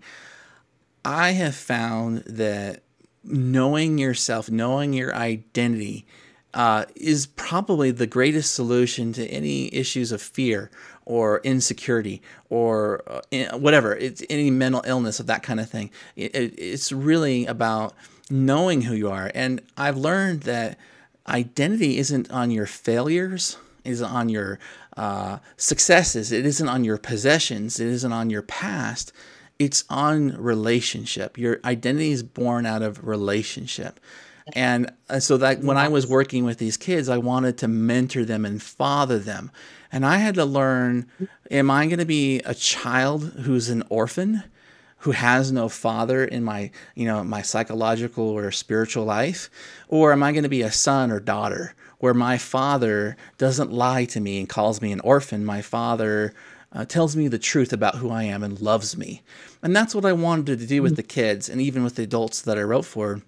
I 1.05 1.33
have 1.33 1.55
found 1.55 2.19
that 2.27 2.83
knowing 3.27 3.99
yourself, 3.99 4.51
knowing 4.51 4.93
your 4.93 5.15
identity, 5.15 6.07
uh, 6.55 6.87
is 6.95 7.27
probably 7.27 7.91
the 7.91 8.07
greatest 8.07 8.55
solution 8.55 9.13
to 9.13 9.27
any 9.27 9.73
issues 9.75 10.11
of 10.11 10.23
fear 10.23 10.71
or 11.05 11.41
insecurity 11.45 12.23
or 12.49 13.03
uh, 13.07 13.59
whatever. 13.59 13.95
It's 13.95 14.23
any 14.31 14.51
mental 14.51 14.83
illness 14.87 15.21
of 15.21 15.27
that 15.27 15.43
kind 15.43 15.61
of 15.61 15.69
thing. 15.69 15.91
It, 16.17 16.35
it, 16.35 16.59
it's 16.59 16.93
really 16.93 17.45
about 17.45 17.95
knowing 18.31 18.83
who 18.83 18.95
you 18.95 19.11
are. 19.11 19.31
And 19.35 19.61
I've 19.77 19.99
learned 19.99 20.43
that 20.43 20.79
identity 21.29 21.99
isn't 21.99 22.31
on 22.31 22.51
your 22.51 22.67
failures, 22.67 23.59
isn't 23.85 24.09
on 24.09 24.29
your 24.29 24.59
uh, 24.97 25.39
successes, 25.57 26.33
it 26.33 26.47
isn't 26.47 26.69
on 26.69 26.85
your 26.85 26.97
possessions, 26.97 27.79
it 27.79 27.89
isn't 27.89 28.13
on 28.13 28.31
your 28.31 28.43
past 28.43 29.13
it's 29.59 29.85
on 29.89 30.37
relationship. 30.37 31.39
Your 31.39 31.61
identity 31.65 32.11
is 32.11 32.23
born 32.23 32.67
out 32.67 32.83
of 32.83 33.07
relationship. 33.07 34.01
And 34.55 34.93
uh, 35.09 35.19
so 35.19 35.37
that 35.39 35.61
when 35.61 35.77
I 35.77 35.89
was 35.89 36.07
working 36.07 36.45
with 36.45 36.59
these 36.59 36.77
kids, 36.77 37.09
I 37.09 37.19
wanted 37.19 37.59
to 37.59 37.69
mentor 37.69 38.25
them 38.25 38.45
and 38.45 38.63
father 38.63 39.19
them. 39.19 39.51
And 39.91 40.07
I 40.07 40.19
had 40.19 40.35
to 40.37 40.45
learn 40.45 41.07
am 41.51 41.71
I 41.71 41.87
going 41.87 41.99
to 41.99 42.05
be 42.05 42.41
a 42.41 42.55
child 42.55 43.25
who's 43.45 43.69
an 43.69 43.83
orphan? 43.89 44.45
who 45.01 45.13
has 45.13 45.53
no 45.53 45.69
father 45.69 46.25
in 46.25 46.43
my 46.43 46.71
you 46.95 47.07
know 47.07 47.23
my 47.23 47.43
psychological 47.43 48.25
or 48.25 48.51
spiritual 48.51 49.05
life 49.05 49.51
or 49.89 50.11
am 50.11 50.23
i 50.23 50.33
going 50.33 50.43
to 50.43 50.49
be 50.49 50.63
a 50.63 50.73
son 50.73 51.13
or 51.13 51.21
daughter 51.21 51.75
where 51.99 52.15
my 52.15 52.37
father 52.37 53.17
doesn't 53.39 53.71
lie 53.71 54.05
to 54.05 54.21
me 54.21 54.41
and 54.41 54.49
calls 54.49 54.83
me 54.83 54.91
an 54.91 55.01
orphan 55.01 55.45
my 55.45 55.63
father 55.63 56.35
uh, 56.73 56.85
tells 56.85 57.17
me 57.17 57.29
the 57.29 57.39
truth 57.39 57.73
about 57.73 57.97
who 57.97 58.11
i 58.11 58.23
am 58.23 58.43
and 58.43 58.61
loves 58.61 58.97
me 58.97 59.23
and 59.63 59.75
that's 59.75 59.95
what 59.95 60.05
i 60.05 60.13
wanted 60.13 60.59
to 60.59 60.67
do 60.67 60.83
with 60.83 60.97
the 60.97 61.03
kids 61.03 61.49
and 61.49 61.61
even 61.61 61.85
with 61.85 61.97
the 61.97 62.03
adults 62.03 62.43
that 62.43 62.59
i 62.59 62.63
wrote 62.63 62.85
for 62.85 63.23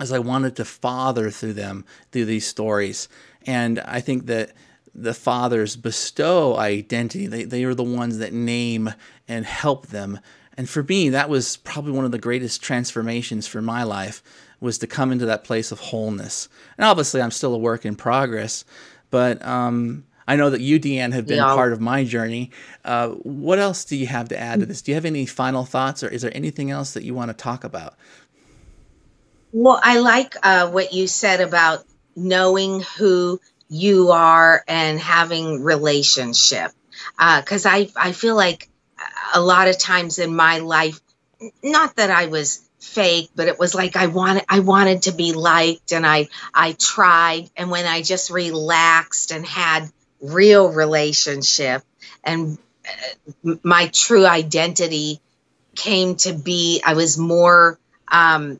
as 0.00 0.12
I 0.12 0.18
wanted 0.20 0.56
to 0.56 0.64
father 0.64 1.30
through 1.30 1.54
them 1.54 1.84
through 2.12 2.24
these 2.24 2.46
stories. 2.46 3.08
And 3.44 3.80
I 3.80 4.00
think 4.00 4.26
that 4.26 4.52
the 4.94 5.12
fathers 5.12 5.76
bestow 5.76 6.56
identity. 6.56 7.26
They, 7.26 7.44
they 7.44 7.64
are 7.64 7.74
the 7.74 7.82
ones 7.82 8.18
that 8.18 8.32
name 8.32 8.94
and 9.28 9.44
help 9.44 9.88
them 9.88 10.20
And 10.56 10.68
for 10.68 10.82
me, 10.82 11.08
that 11.08 11.30
was 11.30 11.56
probably 11.56 11.92
one 11.92 12.04
of 12.04 12.10
the 12.10 12.18
greatest 12.18 12.62
transformations 12.62 13.46
for 13.46 13.62
my 13.62 13.82
life 13.82 14.22
was 14.60 14.76
to 14.78 14.86
come 14.86 15.10
into 15.10 15.24
that 15.26 15.42
place 15.44 15.72
of 15.72 15.80
wholeness. 15.80 16.50
And 16.76 16.84
obviously, 16.84 17.22
I'm 17.22 17.30
still 17.30 17.54
a 17.54 17.58
work 17.58 17.86
in 17.86 17.96
progress, 17.96 18.66
but 19.10 19.42
um, 19.42 20.04
I 20.30 20.36
know 20.36 20.48
that 20.50 20.60
you, 20.60 20.78
Deanne, 20.78 21.12
have 21.12 21.26
been 21.26 21.38
Yeah. 21.38 21.54
part 21.56 21.72
of 21.72 21.80
my 21.80 22.04
journey. 22.04 22.52
Uh, 22.84 23.08
what 23.08 23.58
else 23.58 23.84
do 23.84 23.96
you 23.96 24.06
have 24.06 24.28
to 24.28 24.38
add 24.38 24.60
to 24.60 24.66
this? 24.66 24.80
Do 24.80 24.92
you 24.92 24.94
have 24.94 25.04
any 25.04 25.26
final 25.26 25.64
thoughts, 25.64 26.04
or 26.04 26.08
is 26.08 26.22
there 26.22 26.30
anything 26.32 26.70
else 26.70 26.94
that 26.94 27.02
you 27.02 27.14
want 27.14 27.30
to 27.30 27.34
talk 27.36 27.64
about? 27.64 27.94
Well, 29.50 29.80
I 29.82 29.98
like 29.98 30.36
uh, 30.40 30.70
what 30.70 30.92
you 30.92 31.08
said 31.08 31.40
about 31.40 31.84
knowing 32.14 32.84
who 32.96 33.40
you 33.68 34.12
are 34.12 34.62
and 34.68 35.00
having 35.00 35.64
relationship. 35.64 36.70
Because 37.18 37.66
I, 37.66 37.88
I 37.96 38.12
feel 38.12 38.36
like 38.36 38.68
a 39.34 39.40
lot 39.40 39.66
of 39.66 39.78
times 39.78 40.20
in 40.20 40.32
my 40.32 40.58
life, 40.58 41.00
not 41.64 41.96
that 41.96 42.12
I 42.12 42.26
was 42.26 42.60
fake, 42.78 43.30
but 43.34 43.48
it 43.48 43.58
was 43.58 43.74
like 43.74 43.96
I 43.96 44.06
wanted 44.06 44.44
I 44.48 44.60
wanted 44.60 45.02
to 45.02 45.12
be 45.12 45.32
liked, 45.32 45.92
and 45.92 46.06
I 46.06 46.28
I 46.54 46.72
tried, 46.72 47.50
and 47.56 47.70
when 47.70 47.86
I 47.86 48.02
just 48.02 48.30
relaxed 48.30 49.32
and 49.32 49.44
had 49.44 49.90
real 50.20 50.70
relationship, 50.70 51.82
and 52.24 52.58
uh, 53.46 53.54
my 53.62 53.88
true 53.88 54.26
identity 54.26 55.20
came 55.74 56.16
to 56.16 56.32
be, 56.32 56.82
I 56.84 56.94
was 56.94 57.18
more. 57.18 57.78
Um, 58.10 58.58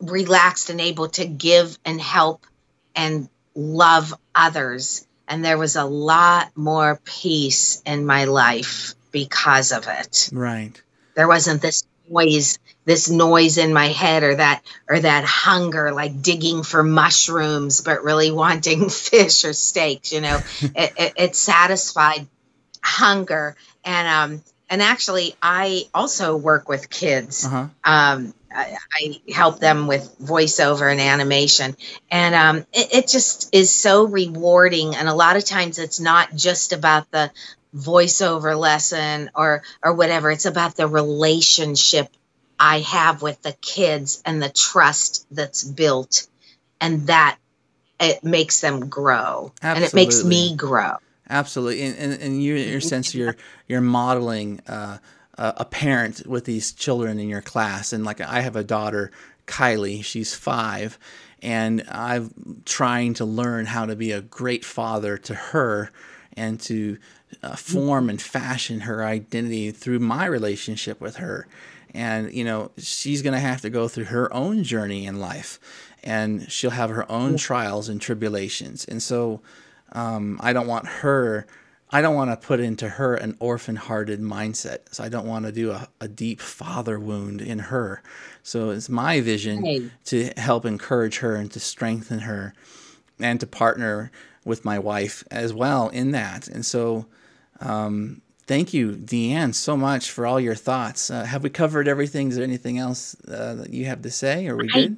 relaxed 0.00 0.70
and 0.70 0.80
able 0.80 1.08
to 1.08 1.26
give 1.26 1.78
and 1.84 2.00
help 2.00 2.46
and 2.94 3.28
love 3.54 4.14
others. 4.34 5.06
And 5.28 5.44
there 5.44 5.58
was 5.58 5.76
a 5.76 5.84
lot 5.84 6.50
more 6.56 7.00
peace 7.04 7.82
in 7.86 8.06
my 8.06 8.24
life 8.24 8.94
because 9.12 9.72
of 9.72 9.86
it. 9.88 10.30
Right. 10.32 10.80
There 11.14 11.28
wasn't 11.28 11.62
this 11.62 11.84
noise, 12.10 12.58
this 12.84 13.08
noise 13.10 13.58
in 13.58 13.72
my 13.72 13.88
head 13.88 14.24
or 14.24 14.36
that 14.36 14.62
or 14.88 15.00
that 15.00 15.24
hunger 15.24 15.92
like 15.92 16.22
digging 16.22 16.64
for 16.64 16.82
mushrooms 16.82 17.80
but 17.82 18.04
really 18.04 18.30
wanting 18.44 18.90
fish 18.90 19.44
or 19.44 19.52
steaks, 19.54 20.12
you 20.12 20.20
know. 20.20 20.42
it, 20.62 20.92
it, 20.98 21.12
it 21.16 21.36
satisfied 21.36 22.26
hunger 22.82 23.56
and 23.84 24.08
um 24.08 24.44
and 24.70 24.82
actually 24.82 25.36
I 25.42 25.84
also 25.94 26.36
work 26.36 26.68
with 26.68 26.90
kids 26.90 27.44
Uh 27.44 27.48
huh. 27.48 27.66
um, 27.84 28.34
I, 28.52 28.76
I 28.92 29.20
help 29.32 29.60
them 29.60 29.86
with 29.86 30.16
voiceover 30.20 30.90
and 30.90 31.00
animation, 31.00 31.76
and 32.10 32.34
um, 32.34 32.56
it, 32.72 32.94
it 32.94 33.08
just 33.08 33.54
is 33.54 33.70
so 33.70 34.06
rewarding. 34.06 34.96
And 34.96 35.08
a 35.08 35.14
lot 35.14 35.36
of 35.36 35.44
times, 35.44 35.78
it's 35.78 36.00
not 36.00 36.34
just 36.34 36.72
about 36.72 37.08
the 37.12 37.30
voiceover 37.74 38.58
lesson 38.58 39.30
or 39.34 39.62
or 39.82 39.94
whatever. 39.94 40.30
It's 40.30 40.46
about 40.46 40.76
the 40.76 40.86
relationship 40.86 42.08
I 42.58 42.80
have 42.80 43.22
with 43.22 43.40
the 43.42 43.52
kids 43.52 44.22
and 44.26 44.42
the 44.42 44.50
trust 44.50 45.26
that's 45.30 45.64
built, 45.64 46.26
and 46.80 47.06
that 47.06 47.38
it 47.98 48.24
makes 48.24 48.60
them 48.60 48.88
grow, 48.88 49.52
and 49.62 49.84
it 49.84 49.94
makes 49.94 50.24
me 50.24 50.56
grow. 50.56 50.96
Absolutely, 51.28 51.82
and 51.82 51.96
and, 51.96 52.22
and 52.22 52.42
you, 52.42 52.54
your 52.54 52.80
sense 52.80 53.14
you're 53.14 53.36
you're 53.68 53.80
modeling 53.80 54.60
uh, 54.66 54.98
a 55.38 55.64
parent 55.64 56.26
with 56.26 56.44
these 56.44 56.72
children 56.72 57.18
in 57.18 57.28
your 57.28 57.40
class, 57.40 57.92
and 57.92 58.04
like 58.04 58.20
I 58.20 58.40
have 58.40 58.56
a 58.56 58.64
daughter, 58.64 59.10
Kylie, 59.46 60.04
she's 60.04 60.34
five, 60.34 60.98
and 61.40 61.82
I'm 61.90 62.62
trying 62.66 63.14
to 63.14 63.24
learn 63.24 63.66
how 63.66 63.86
to 63.86 63.96
be 63.96 64.12
a 64.12 64.20
great 64.20 64.64
father 64.64 65.16
to 65.18 65.34
her, 65.34 65.90
and 66.36 66.60
to 66.60 66.98
uh, 67.42 67.56
form 67.56 68.08
and 68.10 68.20
fashion 68.20 68.80
her 68.80 69.04
identity 69.04 69.70
through 69.70 69.98
my 69.98 70.26
relationship 70.26 71.00
with 71.00 71.16
her, 71.16 71.46
and 71.94 72.32
you 72.32 72.44
know 72.44 72.70
she's 72.78 73.22
gonna 73.22 73.40
have 73.40 73.60
to 73.60 73.70
go 73.70 73.88
through 73.88 74.04
her 74.04 74.32
own 74.32 74.62
journey 74.64 75.06
in 75.06 75.18
life, 75.20 75.58
and 76.02 76.50
she'll 76.50 76.70
have 76.70 76.90
her 76.90 77.10
own 77.10 77.36
trials 77.36 77.88
and 77.88 78.00
tribulations, 78.00 78.84
and 78.84 79.02
so 79.02 79.40
um, 79.92 80.38
I 80.42 80.52
don't 80.52 80.66
want 80.66 80.86
her. 80.86 81.46
I 81.92 82.02
don't 82.02 82.14
want 82.14 82.30
to 82.30 82.46
put 82.46 82.60
into 82.60 82.88
her 82.88 83.16
an 83.16 83.36
orphan-hearted 83.40 84.20
mindset. 84.20 84.78
So 84.92 85.02
I 85.02 85.08
don't 85.08 85.26
want 85.26 85.46
to 85.46 85.50
do 85.50 85.72
a, 85.72 85.88
a 86.00 86.06
deep 86.06 86.40
father 86.40 87.00
wound 87.00 87.40
in 87.40 87.58
her. 87.58 88.00
So 88.44 88.70
it's 88.70 88.88
my 88.88 89.20
vision 89.20 89.64
to 90.04 90.30
help 90.36 90.64
encourage 90.64 91.18
her 91.18 91.34
and 91.34 91.50
to 91.50 91.58
strengthen 91.58 92.20
her, 92.20 92.54
and 93.18 93.40
to 93.40 93.46
partner 93.48 94.12
with 94.44 94.64
my 94.64 94.78
wife 94.78 95.24
as 95.30 95.52
well 95.52 95.88
in 95.88 96.12
that. 96.12 96.48
And 96.48 96.64
so, 96.64 97.06
um, 97.60 98.22
thank 98.46 98.72
you, 98.72 98.92
Deanne, 98.92 99.54
so 99.54 99.76
much 99.76 100.10
for 100.10 100.26
all 100.26 100.40
your 100.40 100.54
thoughts. 100.54 101.10
Uh, 101.10 101.24
have 101.24 101.42
we 101.42 101.50
covered 101.50 101.88
everything? 101.88 102.28
Is 102.28 102.36
there 102.36 102.44
anything 102.44 102.78
else 102.78 103.14
uh, 103.28 103.54
that 103.54 103.70
you 103.72 103.84
have 103.86 104.02
to 104.02 104.10
say? 104.10 104.46
Are 104.48 104.56
we 104.56 104.68
I- 104.72 104.80
good? 104.80 104.96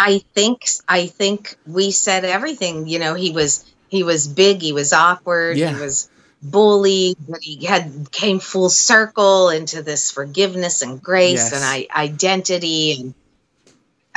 I 0.00 0.18
think 0.32 0.64
I 0.86 1.06
think 1.06 1.56
we 1.66 1.90
said 1.90 2.24
everything. 2.24 2.86
You 2.86 3.00
know, 3.00 3.14
he 3.14 3.32
was 3.32 3.64
he 3.88 4.04
was 4.04 4.28
big, 4.28 4.62
he 4.62 4.72
was 4.72 4.92
awkward, 4.92 5.56
Yeah. 5.56 5.74
he 5.74 5.80
was 5.80 6.08
bullied, 6.40 7.16
but 7.28 7.40
he 7.42 7.64
had 7.64 8.08
came 8.12 8.38
full 8.38 8.68
circle 8.68 9.48
into 9.48 9.82
this 9.82 10.12
forgiveness 10.12 10.82
and 10.82 11.02
grace 11.02 11.50
Yes. 11.50 11.52
and 11.52 11.64
I, 11.64 11.88
identity 11.92 12.92
and 13.00 13.14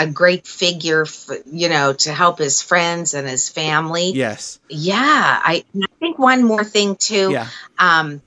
a 0.02 0.08
great 0.08 0.48
figure, 0.48 1.06
for, 1.06 1.38
you 1.46 1.70
know, 1.70 1.94
to 1.94 2.12
help 2.12 2.40
his 2.40 2.62
friends 2.62 3.14
and 3.14 3.28
his 3.28 3.50
family. 3.50 4.12
Yes. 4.12 4.60
Yeah, 4.70 5.02
I, 5.02 5.64
I 5.76 5.86
think 6.00 6.18
one 6.18 6.44
more 6.44 6.64
thing 6.64 6.96
too 6.96 7.32
Yeah. 7.32 7.48
um, 7.78 8.22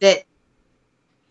that 0.00 0.24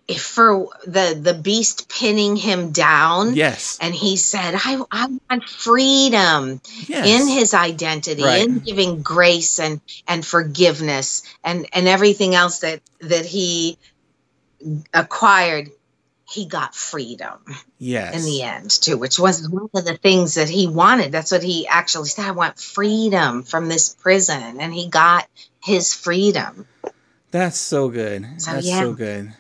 if 0.08 0.22
for 0.24 0.70
the 0.88 1.20
the 1.22 1.36
beast 1.36 1.88
pinning 1.88 2.36
him 2.36 2.72
down 2.72 3.36
Yes. 3.36 3.78
and 3.80 3.94
he 3.94 4.18
said 4.18 4.56
i, 4.56 4.82
I 4.92 5.06
want 5.30 5.44
freedom 5.48 6.60
Yes. 6.88 7.06
in 7.06 7.28
his 7.28 7.54
identity 7.54 8.24
Right. 8.24 8.42
in 8.42 8.58
giving 8.58 9.04
grace 9.04 9.60
and 9.60 9.82
and 10.08 10.26
forgiveness 10.26 11.22
and 11.44 11.68
and 11.74 11.88
everything 11.88 12.34
else 12.34 12.60
that 12.60 12.82
that 13.02 13.26
he 13.26 13.78
acquired 14.94 15.70
he 16.32 16.46
got 16.46 16.76
freedom 16.76 17.40
yes. 17.78 18.16
in 18.16 18.24
the 18.24 18.44
end 18.44 18.70
too 18.70 18.98
which 18.98 19.18
was 19.20 19.48
one 19.50 19.70
of 19.74 19.86
the 19.86 19.98
things 19.98 20.36
that 20.36 20.50
he 20.50 20.68
wanted 20.68 21.12
that's 21.12 21.32
what 21.32 21.44
he 21.44 21.68
actually 21.68 22.08
said 22.08 22.26
i 22.26 22.32
want 22.32 22.60
freedom 22.60 23.44
from 23.44 23.68
this 23.68 23.96
prison 23.96 24.60
and 24.60 24.74
he 24.74 24.88
got 24.88 25.28
his 25.62 25.94
freedom 25.94 26.68
That's 27.32 27.60
so 27.60 27.90
good. 27.90 28.26
So, 28.42 28.54
That's 28.54 28.68
yeah. 28.68 28.80
so 28.80 28.94
good. 28.94 29.34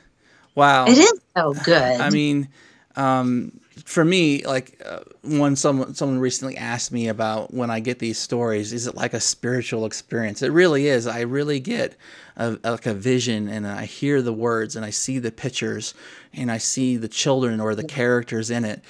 Wow. 0.56 0.86
it 0.88 0.97
is 0.97 1.13
so 1.36 1.54
good 1.54 2.02
I 2.02 2.10
mean, 2.10 2.49
um, 2.95 3.59
for 3.85 4.05
me, 4.05 4.43
like 4.45 4.81
uh, 4.85 4.99
when 5.23 5.55
someone 5.55 5.93
someone 5.93 6.19
recently 6.19 6.57
asked 6.57 6.91
me 6.91 7.07
about 7.07 7.53
when 7.53 7.69
I 7.69 7.79
get 7.79 7.99
these 7.99 8.17
stories, 8.17 8.73
is 8.73 8.87
it 8.87 8.95
like 8.95 9.13
a 9.13 9.19
spiritual 9.19 9.85
experience? 9.85 10.41
It 10.41 10.51
really 10.51 10.87
is. 10.87 11.07
I 11.07 11.21
really 11.21 11.59
get 11.59 11.95
a, 12.37 12.57
like 12.63 12.85
a 12.85 12.93
vision, 12.93 13.47
and 13.47 13.67
I 13.67 13.85
hear 13.85 14.21
the 14.21 14.33
words, 14.33 14.75
and 14.75 14.85
I 14.85 14.89
see 14.89 15.19
the 15.19 15.31
pictures, 15.31 15.93
and 16.33 16.51
I 16.51 16.57
see 16.57 16.97
the 16.97 17.07
children 17.07 17.59
or 17.59 17.75
the 17.75 17.83
characters 17.83 18.49
in 18.49 18.65
it, 18.65 18.81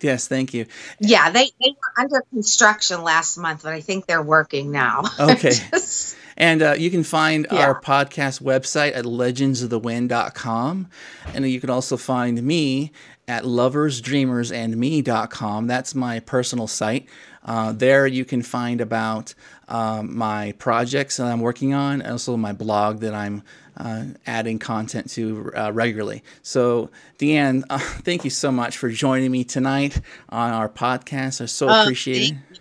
Yes, 0.01 0.27
thank 0.29 0.53
you. 0.53 0.67
Yeah, 1.01 1.31
they, 1.31 1.51
they 1.63 1.71
were 1.71 1.93
under 1.97 2.23
construction 2.31 3.03
last 3.03 3.39
month, 3.39 3.63
but 3.63 3.73
I 3.73 3.81
think 3.81 4.05
they're 4.05 4.21
working 4.23 4.71
now. 4.71 5.05
Okay. 5.19 5.53
Just- 5.53 6.17
And 6.37 6.63
uh, 6.63 6.75
you 6.79 6.91
can 6.91 7.05
find 7.05 7.47
Yeah. 7.51 7.67
our 7.67 7.81
podcast 7.81 8.43
website 8.43 8.95
at 8.97 9.05
legendsofthewind.com. 9.05 10.89
And 11.35 11.51
you 11.51 11.61
can 11.61 11.71
also 11.71 11.97
find 11.97 12.43
me 12.43 12.93
at 13.29 13.45
loversdreamersandme.com. 13.45 15.67
That's 15.67 15.95
my 15.95 16.21
personal 16.21 16.67
site. 16.67 17.07
Uh, 17.45 17.73
there 17.73 18.07
you 18.07 18.25
can 18.25 18.43
find 18.43 18.81
about 18.81 19.35
um, 19.69 20.17
my 20.17 20.53
projects 20.59 21.19
that 21.19 21.27
I'm 21.27 21.41
working 21.41 21.75
on, 21.75 22.01
and 22.03 22.13
also 22.13 22.37
my 22.37 22.53
blog 22.53 23.01
that 23.01 23.15
I'm 23.15 23.43
uh, 23.77 24.05
adding 24.27 24.59
content 24.59 25.11
to 25.11 25.53
uh, 25.55 25.71
regularly. 25.73 26.23
So, 26.43 26.91
Deanne, 27.19 27.63
uh, 27.69 27.79
thank 28.03 28.25
you 28.25 28.31
so 28.31 28.51
much 28.51 28.79
for 28.79 28.89
joining 28.89 29.31
me 29.31 29.45
tonight 29.45 30.01
on 30.31 30.53
our 30.53 30.69
podcast. 30.69 31.41
I 31.43 31.47
so 31.47 31.69
Oh, 31.69 31.83
appreciate 31.83 32.33
it. 32.33 32.54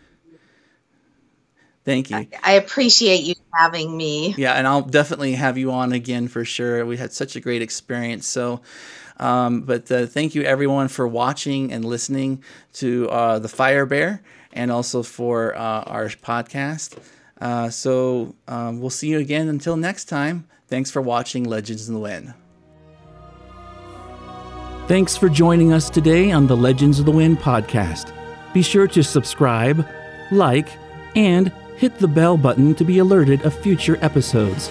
Thank 1.86 2.10
you. 2.10 2.28
I 2.44 2.54
appreciate 2.54 3.24
you 3.24 3.36
having 3.54 3.96
me. 3.96 4.34
Yeah, 4.38 4.54
and 4.54 4.66
I'll 4.66 4.82
definitely 4.82 5.34
have 5.34 5.58
you 5.58 5.72
on 5.72 5.92
again 5.92 6.28
for 6.28 6.46
sure. 6.46 6.86
We 6.86 6.98
had 6.98 7.12
such 7.12 7.36
a 7.36 7.42
great 7.42 7.62
experience. 7.62 8.26
So, 8.26 8.62
um, 9.18 9.62
but 9.62 9.92
uh, 9.92 10.06
thank 10.06 10.34
you 10.34 10.44
everyone 10.44 10.88
for 10.88 11.08
watching 11.08 11.74
and 11.74 11.84
listening 11.84 12.44
to 12.74 13.10
uh, 13.10 13.40
the 13.40 13.50
Fire 13.50 13.86
Bear, 13.86 14.22
and 14.54 14.72
also 14.72 15.04
for 15.04 15.56
uh, 15.56 15.84
our 15.84 16.08
podcast. 16.08 16.98
Uh, 17.42 17.70
so 17.70 18.36
um, 18.48 18.80
we'll 18.80 18.90
see 18.90 19.10
you 19.10 19.20
again. 19.20 19.50
Until 19.50 19.76
next 19.76 20.06
time. 20.06 20.48
Thanks 20.70 20.90
for 20.90 21.04
watching 21.04 21.44
Legends 21.44 21.88
in 21.88 21.94
the 21.94 22.00
Wind. 22.00 22.34
Thanks 24.88 25.16
for 25.16 25.30
joining 25.30 25.72
us 25.72 25.88
today 25.88 26.32
on 26.32 26.48
the 26.48 26.58
Legends 26.58 27.00
of 27.00 27.06
the 27.06 27.12
Wind 27.12 27.38
podcast. 27.38 28.12
Be 28.54 28.64
sure 28.64 28.88
to 28.88 29.04
subscribe, 29.04 29.88
like, 30.32 30.70
and 31.16 31.52
hit 31.78 31.98
the 31.98 32.08
bell 32.08 32.38
button 32.38 32.76
to 32.76 32.84
be 32.84 33.00
alerted 33.00 33.44
of 33.44 33.54
future 33.54 33.98
episodes. 34.02 34.70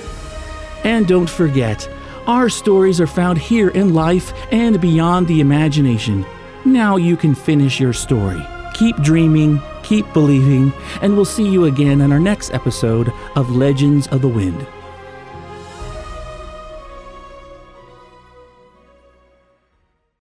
And 0.84 1.06
don't 1.06 1.30
forget, 1.30 1.88
our 2.26 2.48
stories 2.48 3.00
are 3.00 3.06
found 3.06 3.38
here 3.38 3.68
in 3.68 3.94
life 3.94 4.32
and 4.52 4.80
beyond 4.80 5.26
the 5.28 5.40
imagination. 5.40 6.24
Now 6.64 6.96
you 6.96 7.16
can 7.16 7.34
finish 7.34 7.80
your 7.80 7.92
story. 7.92 8.40
Keep 8.74 8.96
dreaming, 8.98 9.60
keep 9.82 10.10
believing, 10.12 10.72
and 11.00 11.14
we'll 11.14 11.24
see 11.24 11.48
you 11.48 11.64
again 11.64 12.00
in 12.00 12.12
our 12.12 12.20
next 12.20 12.54
episode 12.54 13.12
of 13.36 13.50
Legends 13.50 14.06
of 14.08 14.22
the 14.22 14.28
Wind. 14.28 14.66